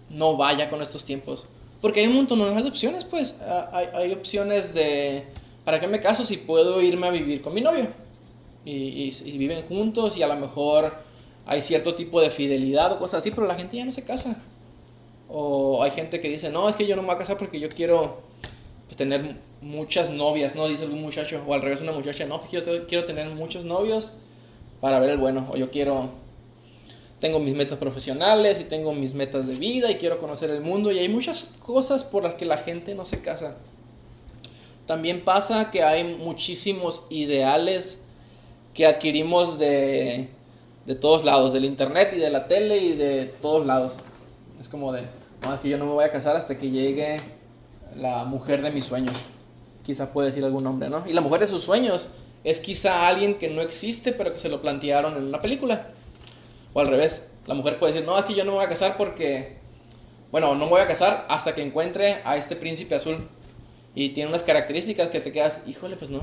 [0.09, 1.45] no vaya con estos tiempos.
[1.81, 3.35] Porque hay un montón de opciones, pues.
[3.41, 5.25] Ah, hay, hay, opciones de,
[5.63, 7.87] ¿para qué me caso si puedo irme a vivir con mi novio?
[8.63, 10.91] Y, y, viven juntos y a lo mejor
[11.45, 14.35] hay cierto tipo de fidelidad o cosas así, pero la gente ya no se casa.
[15.29, 17.59] O hay gente que dice, no, es que yo no me voy a casar porque
[17.59, 18.21] yo quiero
[18.85, 20.67] pues, tener muchas novias, ¿no?
[20.67, 21.43] Dice algún muchacho.
[21.45, 24.13] O al revés, una muchacha, no, pues quiero, quiero tener muchos novios
[24.81, 25.47] para ver el bueno.
[25.51, 26.09] O yo quiero
[27.19, 30.91] tengo mis metas profesionales y tengo mis metas de vida y quiero conocer el mundo
[30.91, 33.55] y hay muchas cosas por las que la gente no se casa.
[34.85, 38.01] También pasa que hay muchísimos ideales
[38.73, 40.29] que adquirimos de,
[40.85, 44.03] de todos lados, del internet y de la tele y de todos lados.
[44.59, 45.03] Es como de,
[45.41, 47.19] no, que yo no me voy a casar hasta que llegue
[47.97, 49.15] la mujer de mis sueños.
[49.83, 51.03] Quizá puede decir algún nombre, ¿no?
[51.07, 52.09] Y la mujer de sus sueños
[52.43, 55.87] es quizá alguien que no existe, pero que se lo plantearon en una película.
[56.75, 58.69] O al revés, la mujer puede decir, no, es que yo no me voy a
[58.69, 59.59] casar porque,
[60.29, 63.29] bueno, no me voy a casar hasta que encuentre a este príncipe azul.
[63.95, 66.21] Y tiene unas características que te quedas, híjole, pues no.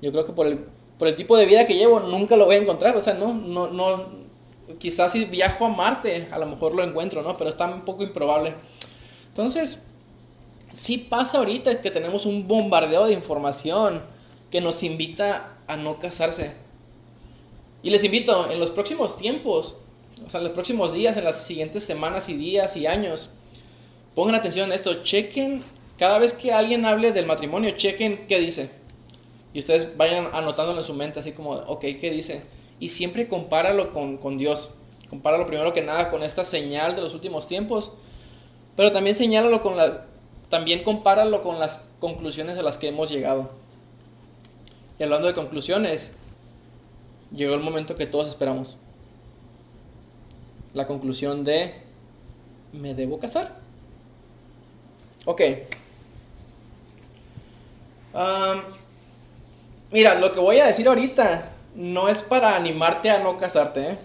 [0.00, 0.64] Yo creo que por el,
[0.98, 2.96] por el tipo de vida que llevo nunca lo voy a encontrar.
[2.96, 4.26] O sea, no, no, no.
[4.78, 7.36] Quizás si viajo a Marte, a lo mejor lo encuentro, ¿no?
[7.36, 8.54] Pero está un poco improbable.
[9.28, 9.82] Entonces,
[10.72, 14.02] sí pasa ahorita que tenemos un bombardeo de información
[14.50, 16.64] que nos invita a no casarse.
[17.82, 19.76] Y les invito, en los próximos tiempos,
[20.26, 23.30] o sea, en los próximos días, en las siguientes semanas y días y años,
[24.14, 25.62] pongan atención a esto, chequen,
[25.98, 28.70] cada vez que alguien hable del matrimonio, chequen qué dice.
[29.54, 32.42] Y ustedes vayan anotándolo en su mente, así como, ok, ¿qué dice?
[32.78, 34.70] Y siempre compáralo con, con Dios.
[35.08, 37.92] Compáralo primero que nada con esta señal de los últimos tiempos.
[38.76, 40.06] Pero también señálalo con la.
[40.50, 43.50] También compáralo con las conclusiones a las que hemos llegado.
[44.98, 46.12] Y hablando de conclusiones,
[47.32, 48.76] llegó el momento que todos esperamos.
[50.74, 51.74] La conclusión de,
[52.72, 53.56] ¿me debo casar?
[55.24, 55.42] Ok.
[59.90, 63.90] mira, lo que voy a decir ahorita no es para animarte a no casarte.
[63.90, 63.98] ¿eh?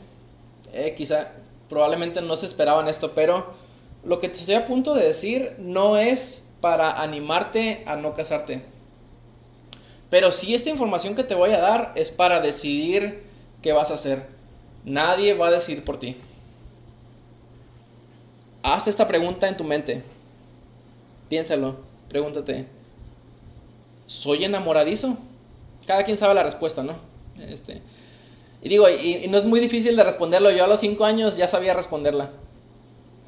[0.73, 1.31] Eh, quizá,
[1.69, 3.53] probablemente no se esperaban esto, pero
[4.03, 8.61] lo que te estoy a punto de decir no es para animarte a no casarte.
[10.11, 13.23] Pero si esta información que te voy a dar es para decidir
[13.61, 14.25] qué vas a hacer.
[14.83, 16.17] Nadie va a decidir por ti.
[18.63, 20.03] Haz esta pregunta en tu mente.
[21.29, 21.77] Piénsalo,
[22.09, 22.67] pregúntate.
[24.05, 25.17] ¿Soy enamoradizo?
[25.87, 26.93] Cada quien sabe la respuesta, ¿no?
[27.39, 27.81] Este,
[28.61, 30.51] y digo, y, no es muy difícil de responderlo.
[30.51, 32.31] Yo a los cinco años ya sabía responderla.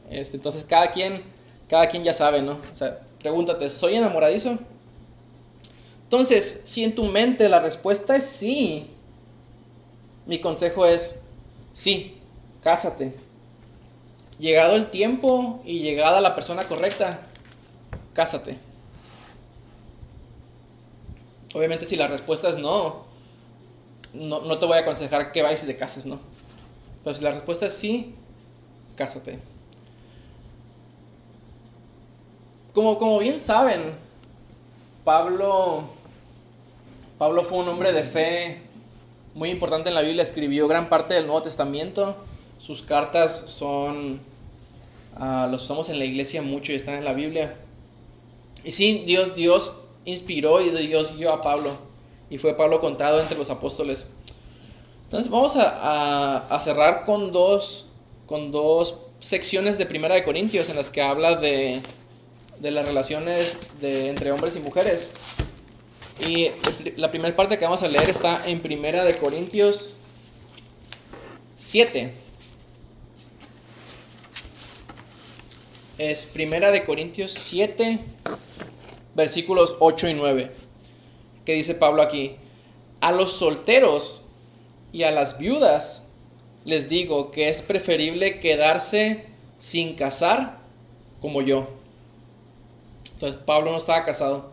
[0.10, 1.24] Este, entonces cada quien,
[1.68, 2.54] cada quien ya sabe, ¿no?
[2.54, 4.60] O sea, pregúntate, ¿soy enamoradizo?
[6.14, 8.86] Entonces, si en tu mente la respuesta es sí,
[10.28, 11.16] mi consejo es
[11.74, 12.22] sí,
[12.62, 13.16] cásate.
[14.38, 17.20] Llegado el tiempo y llegada la persona correcta,
[18.14, 18.60] cásate.
[21.56, 23.06] Obviamente si la respuesta es no,
[24.14, 26.20] no, te voy a aconsejar que vayas y te cases, ¿no?
[27.04, 28.14] Pero si la respuesta es sí,
[28.96, 29.40] cásate.
[32.72, 33.96] Como, como bien saben,
[35.04, 36.03] Pablo
[37.18, 38.62] Pablo fue un hombre de fe
[39.36, 42.16] muy importante en la Biblia, escribió gran parte del Nuevo Testamento.
[42.58, 44.20] Sus cartas son,
[45.20, 47.56] uh, los usamos en la iglesia mucho y están en la Biblia.
[48.64, 49.74] Y sí, Dios, Dios
[50.06, 51.72] inspiró y Dios dio a Pablo.
[52.30, 54.08] Y fue Pablo contado entre los apóstoles.
[55.04, 57.88] Entonces vamos a, a, cerrar con dos,
[58.26, 61.80] con dos secciones de Primera de Corintios en las que habla de,
[62.60, 65.10] de las relaciones de, entre hombres y mujeres.
[66.20, 66.52] Y
[66.98, 69.96] la primera parte que vamos a leer está en Primera de Corintios
[71.58, 72.14] 7.
[75.98, 78.00] Es Primera de Corintios 7,
[79.16, 80.52] versículos 8 y 9.
[81.46, 82.36] Que dice Pablo aquí,
[83.02, 84.24] a los solteros
[84.92, 86.04] y a las viudas
[86.66, 89.26] les digo que es preferible quedarse
[89.58, 90.60] sin casar
[91.22, 91.68] como yo.
[93.14, 94.52] Entonces Pablo no estaba casado.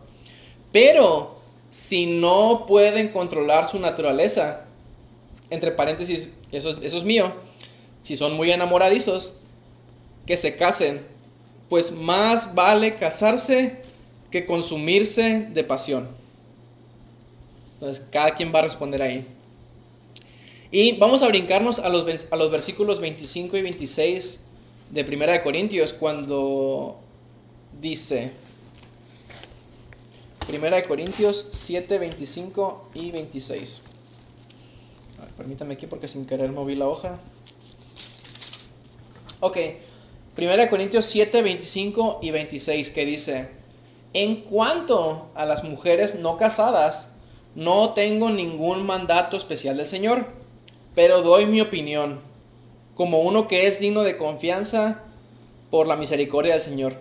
[0.71, 1.40] Pero
[1.71, 4.65] si no pueden controlar su naturaleza,
[5.49, 7.33] entre paréntesis, eso, es mío,
[8.01, 9.35] si son muy enamoradizos,
[10.25, 11.01] que se casen,
[11.69, 13.77] pues más vale casarse
[14.29, 16.09] que consumirse de pasión.
[17.75, 19.25] Entonces cada quien va a responder ahí.
[20.71, 24.41] Y vamos a brincarnos a los, a los versículos 25 y 26
[24.89, 26.99] de Primera de Corintios cuando
[27.79, 28.31] dice
[30.51, 33.81] Primera de Corintios 7, 25 y 26.
[35.37, 37.17] permítame aquí porque sin querer moví la hoja.
[39.39, 39.57] Ok,
[40.35, 43.49] Primera de Corintios 7, 25 y 26 que dice,
[44.13, 47.13] en cuanto a las mujeres no casadas,
[47.55, 50.41] no tengo ningún mandato especial del Señor
[50.95, 52.19] pero doy mi opinión
[52.95, 55.03] como uno que es digno de confianza
[55.69, 56.99] por la misericordia del Señor.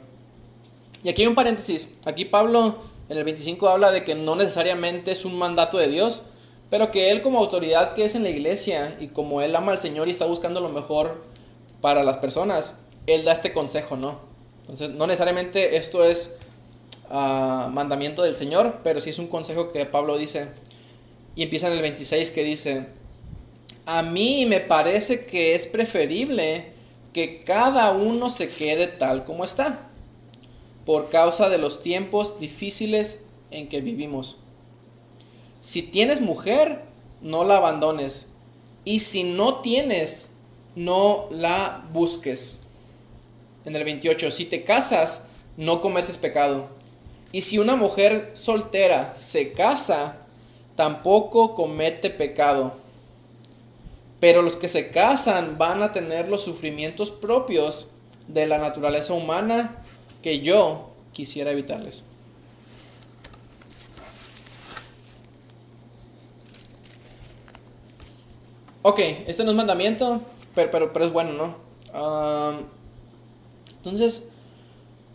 [1.03, 1.89] Y aquí hay un paréntesis.
[2.05, 2.77] Aquí Pablo
[3.11, 6.23] en el 25 habla de que no necesariamente es un mandato de Dios,
[6.71, 9.81] pero que él como autoridad que es en la iglesia y como él ama al
[9.81, 11.21] Señor y está buscando lo mejor
[11.81, 12.77] para las personas,
[13.09, 14.21] él da este consejo, ¿no?
[14.61, 16.37] Entonces, no necesariamente esto es
[17.11, 20.47] ah, mandamiento del Señor, pero sí es un consejo que Pablo dice.
[21.35, 22.87] Y empieza en el 26 que dice,
[23.87, 26.73] a mí me parece que es preferible
[27.13, 29.90] que cada uno se quede tal como está,
[30.91, 34.39] por causa de los tiempos difíciles en que vivimos.
[35.61, 36.83] Si tienes mujer,
[37.21, 38.27] no la abandones.
[38.85, 40.31] Y si no tienes,
[40.75, 42.59] no la busques.
[43.65, 45.27] En el 28, si te casas,
[45.57, 46.69] no cometes pecado.
[47.31, 50.27] Y si una mujer soltera se casa,
[50.75, 52.75] tampoco comete pecado
[54.19, 57.87] pero los que se casan van a tener los sufrimientos propios
[58.29, 59.80] de la naturaleza humana
[60.23, 62.05] que yo quisiera evitarles.
[68.83, 70.23] Ok, este no es mandamiento,
[70.55, 71.71] pero, pero, es bueno, ¿no?
[73.77, 74.29] entonces,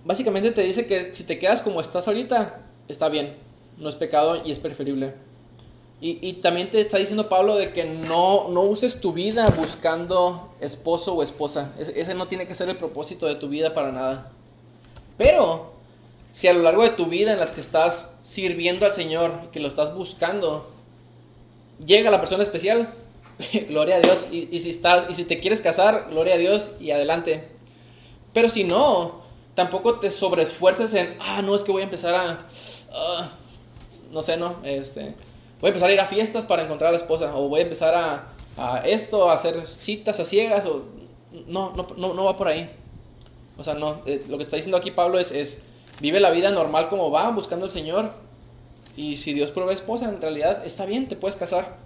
[0.03, 3.35] básicamente te dice que si te quedas como estás ahorita, está bien,
[3.77, 5.15] no es pecado y es preferible.
[6.01, 11.15] Y, también te está diciendo Pablo de que no, no uses tu vida buscando esposo
[11.15, 11.73] o esposa.
[11.79, 14.31] ese no tiene que ser el propósito de tu vida para nada.
[15.17, 15.73] Pero
[16.31, 19.59] si a lo largo de tu vida en las que estás sirviendo al Señor, que
[19.59, 20.65] lo estás buscando,
[21.85, 22.89] llega la persona especial,
[23.69, 24.27] gloria a Dios.
[24.31, 27.47] Y, si estás, y si te quieres casar, gloria a Dios y adelante.
[28.33, 29.21] Pero si no,
[29.53, 32.45] tampoco te sobreesfuerces en, ah, no, es que voy a empezar a,
[32.93, 33.31] ah,
[34.11, 35.15] no sé, no, este
[35.65, 37.63] voy a empezar a ir a fiestas para encontrar a la esposa, o voy a
[37.63, 37.95] empezar
[38.57, 40.83] a, esto, a hacer citas a ciegas, o
[41.47, 42.69] no, no, no, va por ahí.
[43.57, 45.59] O sea, no, eh, lo que está diciendo aquí Pablo es, es,
[46.01, 48.11] vive la vida normal como va, buscando al Señor,
[48.97, 51.77] y si Dios provee esposa, en realidad está bien, te puedes casar.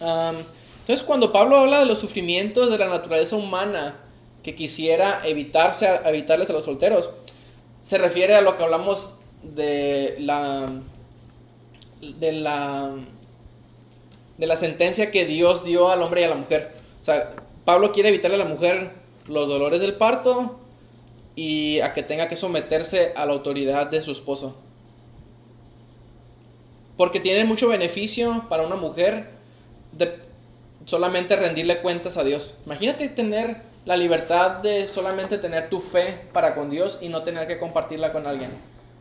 [0.00, 4.00] entonces, cuando Pablo habla de los sufrimientos de la naturaleza humana
[4.42, 7.10] que quisiera evitarse, evitarles a los solteros,
[7.82, 9.10] se refiere a lo que hablamos
[9.42, 10.70] de la
[12.00, 12.94] de la,
[14.36, 16.70] de la sentencia que Dios dio al hombre y a la mujer.
[17.00, 17.34] O sea,
[17.64, 18.92] Pablo quiere evitarle a la mujer
[19.26, 20.60] los dolores del parto
[21.36, 24.56] y a que tenga que someterse a la autoridad de su esposo.
[26.96, 29.30] Porque tiene mucho beneficio para una mujer
[29.92, 30.18] de
[30.84, 32.54] solamente rendirle cuentas a Dios.
[32.66, 37.46] Imagínate tener la libertad de solamente tener tu fe para con Dios y no tener
[37.46, 38.50] que compartirla con alguien.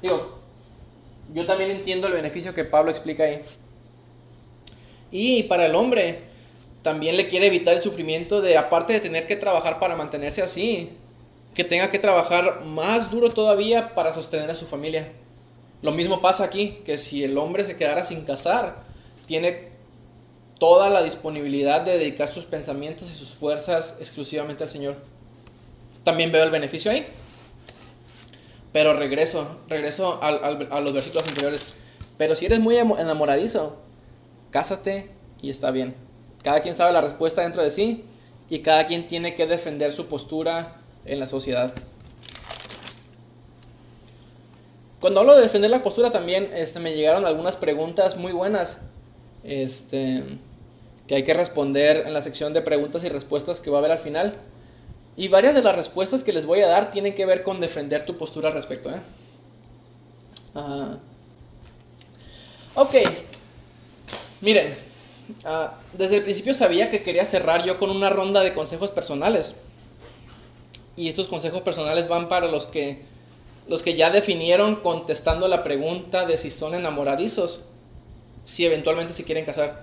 [0.01, 0.39] Digo,
[1.33, 3.41] yo también entiendo el beneficio que Pablo explica ahí.
[5.11, 6.19] Y para el hombre,
[6.81, 10.97] también le quiere evitar el sufrimiento de, aparte de tener que trabajar para mantenerse así,
[11.53, 15.11] que tenga que trabajar más duro todavía para sostener a su familia.
[15.81, 18.83] Lo mismo pasa aquí, que si el hombre se quedara sin casar,
[19.25, 19.71] tiene
[20.59, 24.95] toda la disponibilidad de dedicar sus pensamientos y sus fuerzas exclusivamente al Señor.
[26.03, 27.05] También veo el beneficio ahí.
[28.71, 31.75] Pero regreso, regreso a los versículos anteriores.
[32.17, 33.77] Pero si eres muy enamoradizo,
[34.51, 35.95] cásate y está bien.
[36.43, 38.03] Cada quien sabe la respuesta dentro de sí
[38.49, 41.73] y cada quien tiene que defender su postura en la sociedad.
[45.03, 48.77] cuando hablo de defender la postura también este, me llegaron algunas preguntas muy buenas
[49.43, 50.23] este,
[51.07, 53.91] que hay que responder en la sección de preguntas y respuestas que va a haber
[53.91, 54.31] al final.
[55.17, 58.05] Y varias de las respuestas que les voy a dar tienen que ver con defender
[58.05, 58.89] tu postura al respecto.
[58.91, 59.01] ¿eh?
[60.55, 60.97] Ah.
[62.75, 62.95] ok,
[64.39, 64.73] miren,
[65.43, 69.55] ah, desde el principio sabía que quería cerrar yo con una ronda de consejos personales.
[70.95, 73.01] Y estos consejos personales van para los que
[73.67, 77.61] los que ya definieron contestando la pregunta de si son enamoradizos,
[78.45, 79.81] si eventualmente se quieren casar.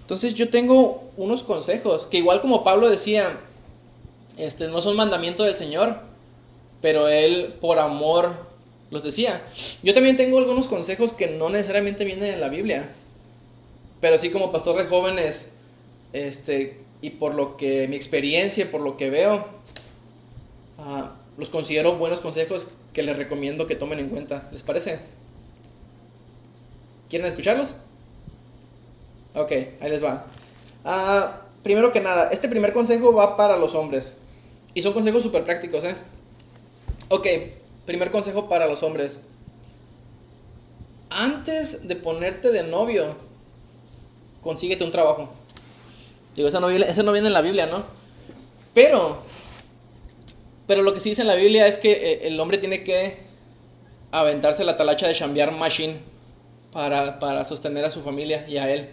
[0.00, 3.38] Entonces yo tengo unos consejos que igual como Pablo decía,
[4.38, 6.00] este, no son mandamiento del Señor,
[6.80, 8.34] pero él por amor
[8.90, 9.44] los decía.
[9.82, 12.90] Yo también tengo algunos consejos que no necesariamente vienen en la Biblia,
[14.00, 15.50] pero sí como pastor de jóvenes,
[16.12, 19.46] este, y por lo que mi experiencia, por lo que veo,
[20.80, 21.08] uh,
[21.38, 24.48] los considero buenos consejos que les recomiendo que tomen en cuenta.
[24.52, 24.98] ¿Les parece?
[27.08, 27.76] ¿Quieren escucharlos?
[29.34, 30.26] Ok, ahí les va.
[30.84, 34.18] Ah, primero que nada, este primer consejo va para los hombres.
[34.74, 35.94] Y son consejos súper prácticos, ¿eh?
[37.08, 37.26] Ok,
[37.86, 39.20] primer consejo para los hombres.
[41.10, 43.04] Antes de ponerte de novio,
[44.42, 45.28] consíguete un trabajo.
[46.36, 47.82] Digo, eso no, eso no viene en la Biblia, ¿no?
[48.74, 49.18] Pero
[50.70, 53.16] pero lo que sí dice en la Biblia es que eh, el hombre tiene que
[54.12, 55.96] aventarse la talacha de chambear machine
[56.70, 58.88] para, sostener a su familia y a él.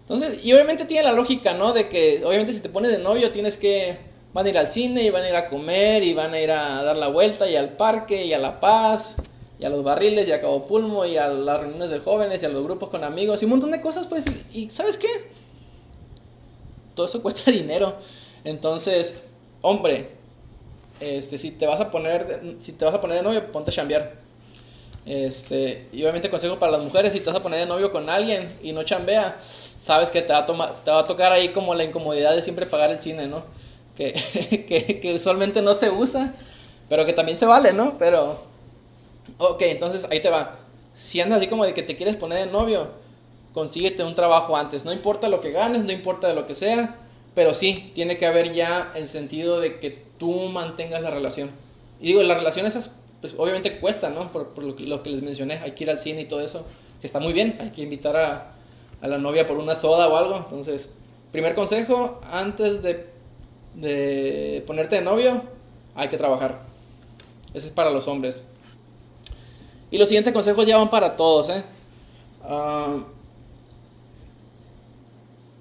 [0.00, 1.72] Entonces, y obviamente tiene la lógica, ¿no?
[1.72, 3.96] De que obviamente si te pones de novio tienes que
[4.32, 6.50] van a ir al cine y van a ir a comer y van a ir
[6.50, 9.14] a dar la vuelta y al parque y a La Paz
[9.60, 12.46] y a los barriles y a Cabo Pulmo y a las reuniones de jóvenes y
[12.46, 14.24] a los grupos con amigos y un montón de cosas, pues.
[14.52, 15.06] Y, ¿sabes qué?
[16.96, 17.94] Todo eso cuesta dinero.
[18.42, 19.22] Entonces,
[19.62, 20.15] hombre,
[21.00, 23.74] este, si te vas a poner, si te vas a poner de novio, ponte a
[23.74, 24.26] chambear.
[25.04, 28.10] Este, y obviamente consejo para las mujeres, si te vas a poner de novio con
[28.10, 31.50] alguien y no chambea, sabes que te va a, tomar, te va a tocar ahí
[31.50, 33.44] como la incomodidad de siempre pagar el cine, ¿no?
[33.94, 34.12] Que,
[34.68, 36.34] que, que usualmente no se usa,
[36.88, 37.96] pero que también se vale, ¿no?
[37.98, 38.36] Pero,
[39.38, 40.56] ok, entonces ahí te va.
[40.94, 42.90] Si andas así como de que te quieres poner de novio,
[43.52, 44.84] consíguete un trabajo antes.
[44.84, 46.96] No importa lo que ganes, no importa de lo que sea,
[47.34, 51.50] pero sí, tiene que haber ya el sentido de que tú mantengas la relación.
[52.00, 54.28] Y digo, las relaciones esas, pues obviamente cuestan, ¿no?
[54.28, 56.64] Por, lo, que, les mencioné, hay que ir al cine y todo eso,
[57.00, 58.52] que está muy bien, hay que invitar a,
[59.02, 60.36] la novia por una soda o algo.
[60.36, 60.92] Entonces,
[61.30, 65.42] primer consejo, antes de, ponerte de novio,
[65.94, 66.60] hay que trabajar.
[67.54, 68.42] Ese es para los hombres.
[69.90, 71.62] Y los siguientes consejos ya van para todos, ¿eh?
[72.48, 73.02] Uh,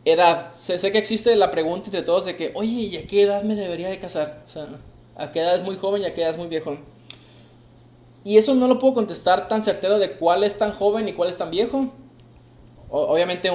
[0.06, 0.54] edad.
[0.54, 3.56] Sé, que existe la pregunta entre todos de que, oye, ¿y a qué edad me
[3.56, 4.44] debería de casar?
[4.46, 4.68] O sea,
[5.16, 6.78] ¿a qué edad es muy joven y a qué edad es muy viejo?
[8.24, 11.30] Y eso no lo puedo contestar tan certero de cuál es tan joven y cuál
[11.30, 11.92] es tan viejo.
[12.90, 13.52] obviamente,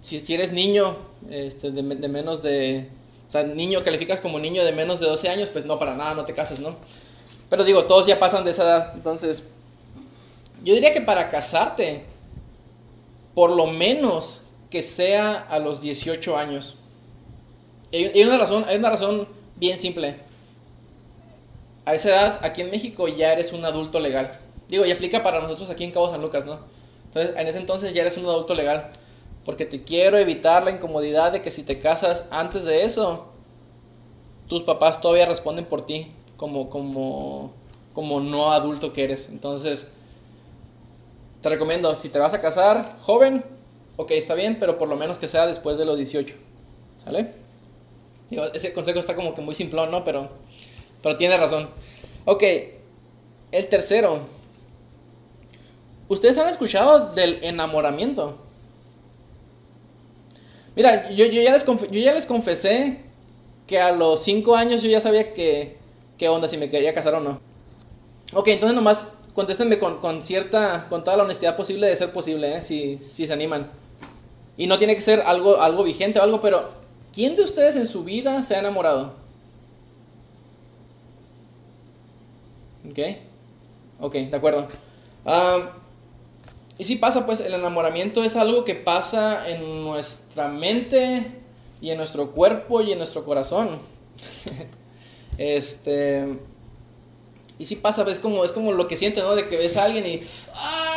[0.00, 0.94] si, si eres niño
[1.30, 2.88] este, de, de, menos de...
[3.26, 6.14] O sea, niño calificas como niño de menos de 12 años, pues no, para nada,
[6.14, 6.76] no te cases, ¿no?
[7.50, 8.92] Pero digo, todos ya pasan de esa edad.
[8.94, 9.44] Entonces,
[10.62, 12.04] yo diría que para casarte,
[13.34, 16.76] por lo menos que sea a los 18 años.
[17.92, 20.20] Hay una razón, hay una razón bien simple.
[21.84, 24.30] A esa edad, aquí en México ya eres un adulto legal.
[24.68, 26.58] Digo, y aplica para nosotros aquí en Cabo San Lucas, ¿no?
[27.04, 28.90] Entonces, en ese entonces ya eres un adulto legal.
[29.44, 33.28] Porque te quiero evitar la incomodidad de que si te casas antes de eso,
[34.48, 37.52] tus papás todavía responden por ti como, como,
[37.94, 39.28] como no adulto que eres.
[39.28, 39.92] Entonces,
[41.40, 43.44] te recomiendo, si te vas a casar joven,
[43.96, 46.34] ok, está bien, pero por lo menos que sea después de los 18.
[46.98, 47.26] ¿Sale?
[48.54, 50.02] ese consejo está como que muy simplón, ¿no?
[50.02, 50.28] Pero,
[51.02, 51.68] pero tiene razón.
[52.24, 52.42] Ok,
[53.52, 54.20] el tercero.
[56.08, 58.36] ¿Ustedes han escuchado del enamoramiento?
[60.74, 63.00] Mira, yo, yo, ya, les yo ya les confesé
[63.66, 65.76] que a los 5 años yo ya sabía que,
[66.18, 67.40] qué onda, si me quería casar o no.
[68.32, 72.56] Ok, entonces nomás contéstenme con, con cierta, con toda la honestidad posible de ser posible,
[72.56, 72.60] ¿eh?
[72.60, 73.70] si, si se animan.
[74.56, 76.68] Y no tiene que ser algo, algo vigente o algo, pero
[77.12, 79.12] ¿quién de ustedes en su vida se ha enamorado?
[82.90, 82.98] ¿Ok?
[84.00, 84.66] Ok, de acuerdo.
[86.78, 91.24] y si pasa, pues el enamoramiento es algo que pasa en nuestra mente
[91.80, 93.68] y en nuestro cuerpo y en nuestro corazón.
[95.38, 96.38] este.
[97.58, 99.34] Y si pasa, es como, es como lo que sientes, ¿no?
[99.34, 100.20] De que ves a alguien y.
[100.54, 100.95] ¡Ah!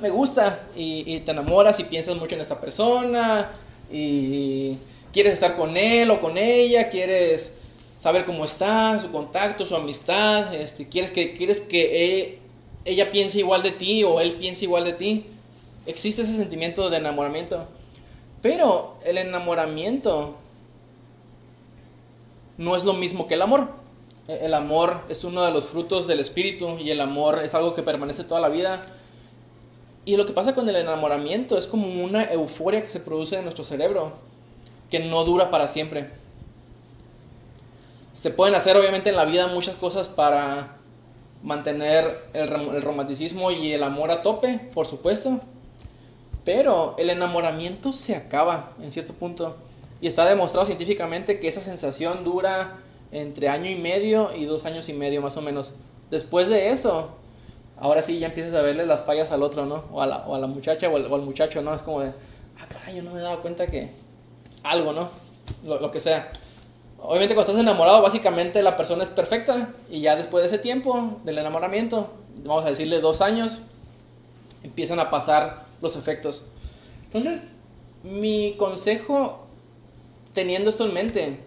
[0.00, 0.60] Me gusta.
[0.76, 3.48] Y, te enamoras y piensas mucho en esta persona.
[3.90, 4.76] Y
[5.12, 6.88] quieres estar con él o con ella.
[6.90, 7.54] Quieres
[7.98, 10.54] saber cómo está, su contacto, su amistad.
[10.54, 12.40] Este, quieres que, quieres que
[12.84, 15.24] ella piensa igual de ti o él piensa igual de ti.
[15.86, 17.66] Existe ese sentimiento de enamoramiento.
[18.40, 20.36] Pero el enamoramiento
[22.56, 23.68] no es lo mismo que el amor.
[24.28, 27.74] E, el amor es uno de los frutos del espíritu y el amor es algo
[27.74, 28.84] que permanece toda la vida.
[30.08, 33.42] Y lo que pasa con el enamoramiento es como una euforia que se produce en
[33.42, 34.14] nuestro cerebro,
[34.88, 36.08] que no dura para siempre.
[38.14, 40.78] Se pueden hacer obviamente en la vida muchas cosas para
[41.42, 45.40] mantener el, romanticismo y el amor a tope, por supuesto.
[46.42, 49.58] Pero el enamoramiento se acaba en cierto punto.
[50.00, 52.78] Y está demostrado científicamente que esa sensación dura
[53.12, 55.74] entre año y medio y dos años y medio más o menos.
[56.08, 57.18] Después de eso,
[57.80, 59.84] ahora sí ya empiezas a verle las fallas al otro, ¿no?
[59.92, 61.74] O a la, o a la muchacha o al, muchacho, ¿no?
[61.74, 62.08] Es como de,
[62.58, 63.90] ah, caray, yo no me dado cuenta que
[64.62, 65.08] algo, ¿no?
[65.64, 66.30] Lo, lo que sea.
[67.00, 71.20] Obviamente cuando estás enamorado, básicamente la persona es perfecta y ya después de ese tiempo
[71.24, 72.10] del enamoramiento,
[72.44, 73.60] vamos a decirle dos años,
[74.64, 76.46] empiezan a pasar los efectos.
[77.04, 77.40] Entonces,
[78.02, 79.46] mi consejo,
[80.34, 81.40] teniendo esto en mente,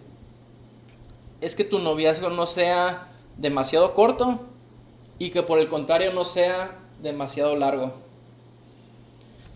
[1.42, 4.51] es que tu noviazgo no sea demasiado corto
[5.18, 7.92] y que por el contrario no sea demasiado largo.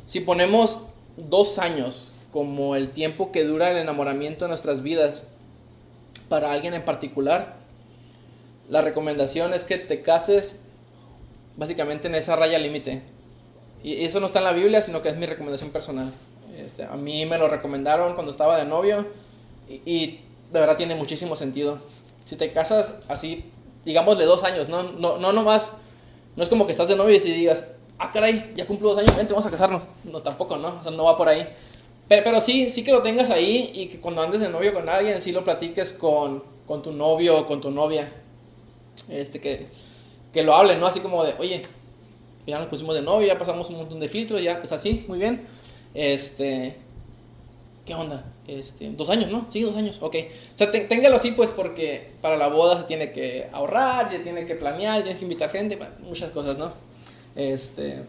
[0.07, 0.87] Si ponemos
[1.17, 5.25] dos años como el tiempo que dura el enamoramiento en nuestras vidas,
[6.29, 7.57] para alguien en particular,
[8.69, 10.61] la recomendación es que te cases
[11.57, 13.03] básicamente en esa raya límite.
[13.83, 16.13] Y eso no está en la Biblia, sino que es mi recomendación personal.
[16.57, 19.07] Este, a mí me lo recomendaron cuando estaba de novio
[19.69, 20.21] y,
[20.53, 21.79] de verdad tiene muchísimo sentido.
[22.25, 23.45] Si te casas así,
[23.87, 25.73] digamos de dos años, no, no, no nomás,
[26.35, 27.69] no es como que estás de novio y digas,
[27.99, 29.89] ah caray, ya cumplo dos años, vente, vamos a casarnos.
[30.05, 30.69] No, tampoco, ¿no?
[30.69, 31.49] O sea, no va por ahí.
[32.09, 34.89] Pero, pero sí, sí que lo tengas ahí y que cuando andes de novio con
[34.89, 38.13] alguien, sí lo platiques con, con tu novio o con tu novia.
[39.09, 39.67] Este, que,
[40.33, 40.87] que lo hablen, ¿no?
[40.87, 41.63] Así como de, oye,
[42.47, 45.19] ya nos pusimos de novio, ya pasamos un montón de filtros, ya, pues así, muy
[45.19, 45.47] bien.
[45.95, 46.77] Este,
[47.87, 48.25] ¿qué onda?
[48.47, 49.47] Este, dos años, ¿no?
[49.51, 50.17] Sí, dos años, ok.
[50.55, 54.45] O sea, téngalo así, pues, porque para la boda se tiene que ahorrar, se tiene
[54.45, 56.71] que planear, tienes que invitar gente, muchas cosas, ¿no?
[57.37, 58.03] Este,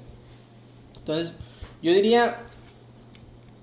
[0.97, 1.35] entonces,
[1.81, 2.43] yo diría,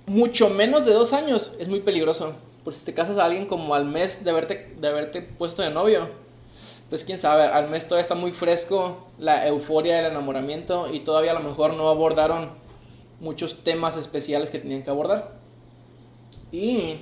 [0.06, 2.34] mucho menos de dos años es muy peligroso.
[2.62, 5.70] Porque si te casas a alguien como al mes de haberte, de haberte puesto de
[5.70, 6.08] novio,
[6.88, 11.32] pues quién sabe, al mes todavía está muy fresco la euforia del enamoramiento y todavía
[11.32, 12.48] a lo mejor no abordaron
[13.20, 15.43] muchos temas especiales que tenían que abordar.
[16.54, 16.98] Y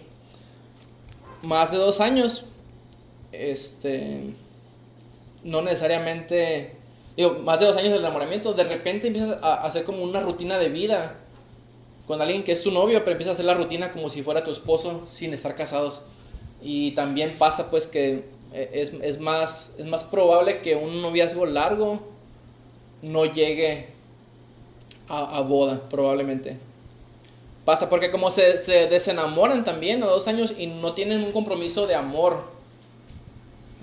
[1.43, 2.47] más de dos años,
[3.33, 4.35] este,
[5.45, 6.75] no necesariamente,
[7.19, 10.59] digo, más de dos años de enamoramiento, de repente empiezas a hacer como una rutina
[10.59, 11.17] de vida
[12.07, 14.43] con alguien que es tu novio, pero empieza a hacer la rutina como si fuera
[14.43, 16.01] tu esposo sin estar casados.
[16.63, 18.25] Y también pasa pues que
[18.55, 22.01] eh, es, más, es más probable que un noviazgo largo
[23.03, 23.89] no llegue
[25.09, 26.57] a, boda, probablemente.
[27.65, 31.87] Pasa porque como se, se, desenamoran también a dos años y no tienen un compromiso
[31.87, 32.45] de amor,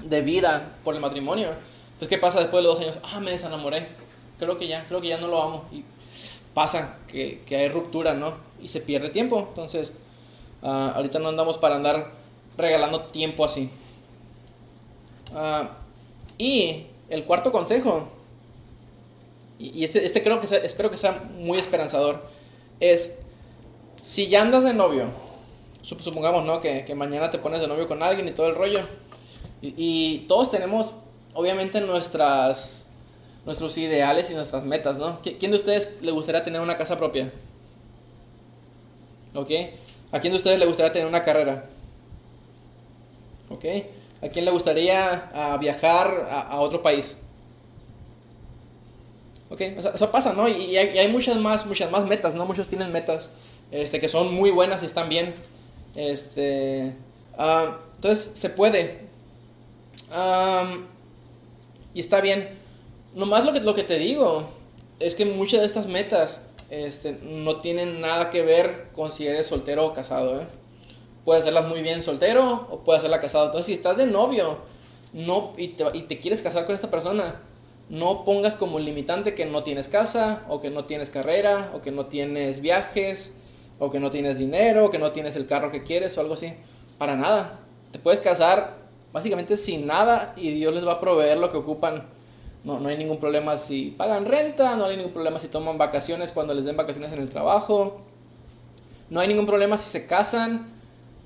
[0.04, 1.50] de vida por el matrimonio,
[1.98, 3.00] pues ¿qué pasa después de los dos años?
[3.04, 3.88] Ah, me desenamoré.
[4.38, 5.66] Creo que ya, creo que ya no lo amo.
[5.72, 5.84] Y
[6.54, 8.34] pasa que, hay ruptura, ¿no?
[8.62, 9.46] Y se pierde tiempo.
[9.50, 9.94] Entonces,
[10.64, 12.12] ah, ahorita no andamos para andar
[12.58, 13.70] regalando tiempo así.
[15.34, 15.70] Ah,
[16.38, 18.08] y el cuarto consejo,
[19.58, 22.22] y, este, este, creo que espero que sea muy esperanzador,
[22.80, 23.24] es
[24.02, 25.06] si ya andas de novio,
[25.82, 26.60] supongamos, ¿no?
[26.60, 28.80] Que, mañana te pones de novio con alguien y todo el rollo,
[29.62, 30.94] y todos tenemos,
[31.34, 32.90] obviamente, nuestras
[33.46, 35.20] nuestros ideales y nuestras metas, ¿no?
[35.22, 37.32] ¿Quién de ustedes le gustaría tener una casa propia?
[39.34, 39.50] ¿Ok?
[40.12, 41.66] ¿A quién de ustedes le gustaría tener una carrera?
[43.50, 43.66] ¿Ok?
[44.22, 47.18] ¿A quién le gustaría ah, viajar a, otro país?
[49.50, 49.62] ¿Ok?
[49.62, 50.48] eso pasa, ¿no?
[50.48, 52.46] Y, hay, muchas más, muchas más metas, ¿no?
[52.46, 53.32] Muchos tienen metas
[53.72, 55.34] este, que son muy buenas y están bien.
[55.96, 56.96] Este,
[57.38, 59.08] ah, entonces, se puede.
[61.94, 62.48] y está bien.
[63.14, 64.48] Nomás lo que, lo que te digo
[65.00, 69.48] es que muchas de estas metas este, no tienen nada que ver con si eres
[69.48, 70.40] soltero o casado.
[70.40, 70.46] ¿eh?
[71.26, 73.46] Puedes hacerlas muy bien soltero o puedes hacerla casado.
[73.46, 74.60] Entonces, si estás de novio
[75.14, 77.42] no, y, te, y te quieres casar con esta persona,
[77.90, 81.92] no pongas como limitante que no tienes casa, o que no tienes carrera, o que
[81.92, 83.36] no tienes viajes,
[83.80, 86.36] o que no tienes dinero, o que no tienes el carro que quieres, o algo
[86.36, 86.54] así.
[86.98, 87.60] Para nada.
[87.92, 88.78] Te puedes casar
[89.12, 92.08] básicamente sin nada y Dios les va a proveer lo que ocupan
[92.64, 96.32] no, no hay ningún problema si pagan renta, no hay ningún problema si toman vacaciones
[96.32, 98.02] cuando les den vacaciones en el trabajo.
[99.10, 100.68] No hay ningún problema si se casan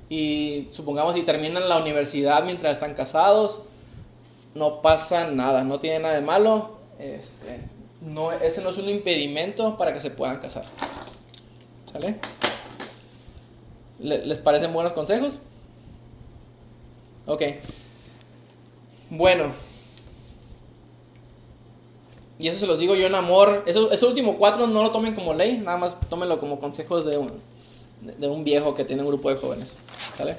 [0.09, 3.63] y supongamos si terminan la universidad mientras están casados.
[4.53, 6.77] No pasa nada, no tiene nada de malo.
[6.99, 7.59] Este,
[8.01, 10.65] no, ese no es un impedimento para que se puedan casar.
[11.91, 12.19] ¿Sale?
[14.03, 15.39] ¿Les parecen buenos consejos?
[17.25, 17.41] Ok.
[19.11, 19.45] Bueno.
[22.37, 23.63] Y eso se los digo yo en amor.
[23.65, 27.17] Eso, ese último cuatro no lo tomen como ley, nada más tómenlo como consejos de
[27.17, 27.31] un,
[28.01, 29.77] de un viejo que tiene un grupo de jóvenes.
[30.17, 30.35] ¿Sale?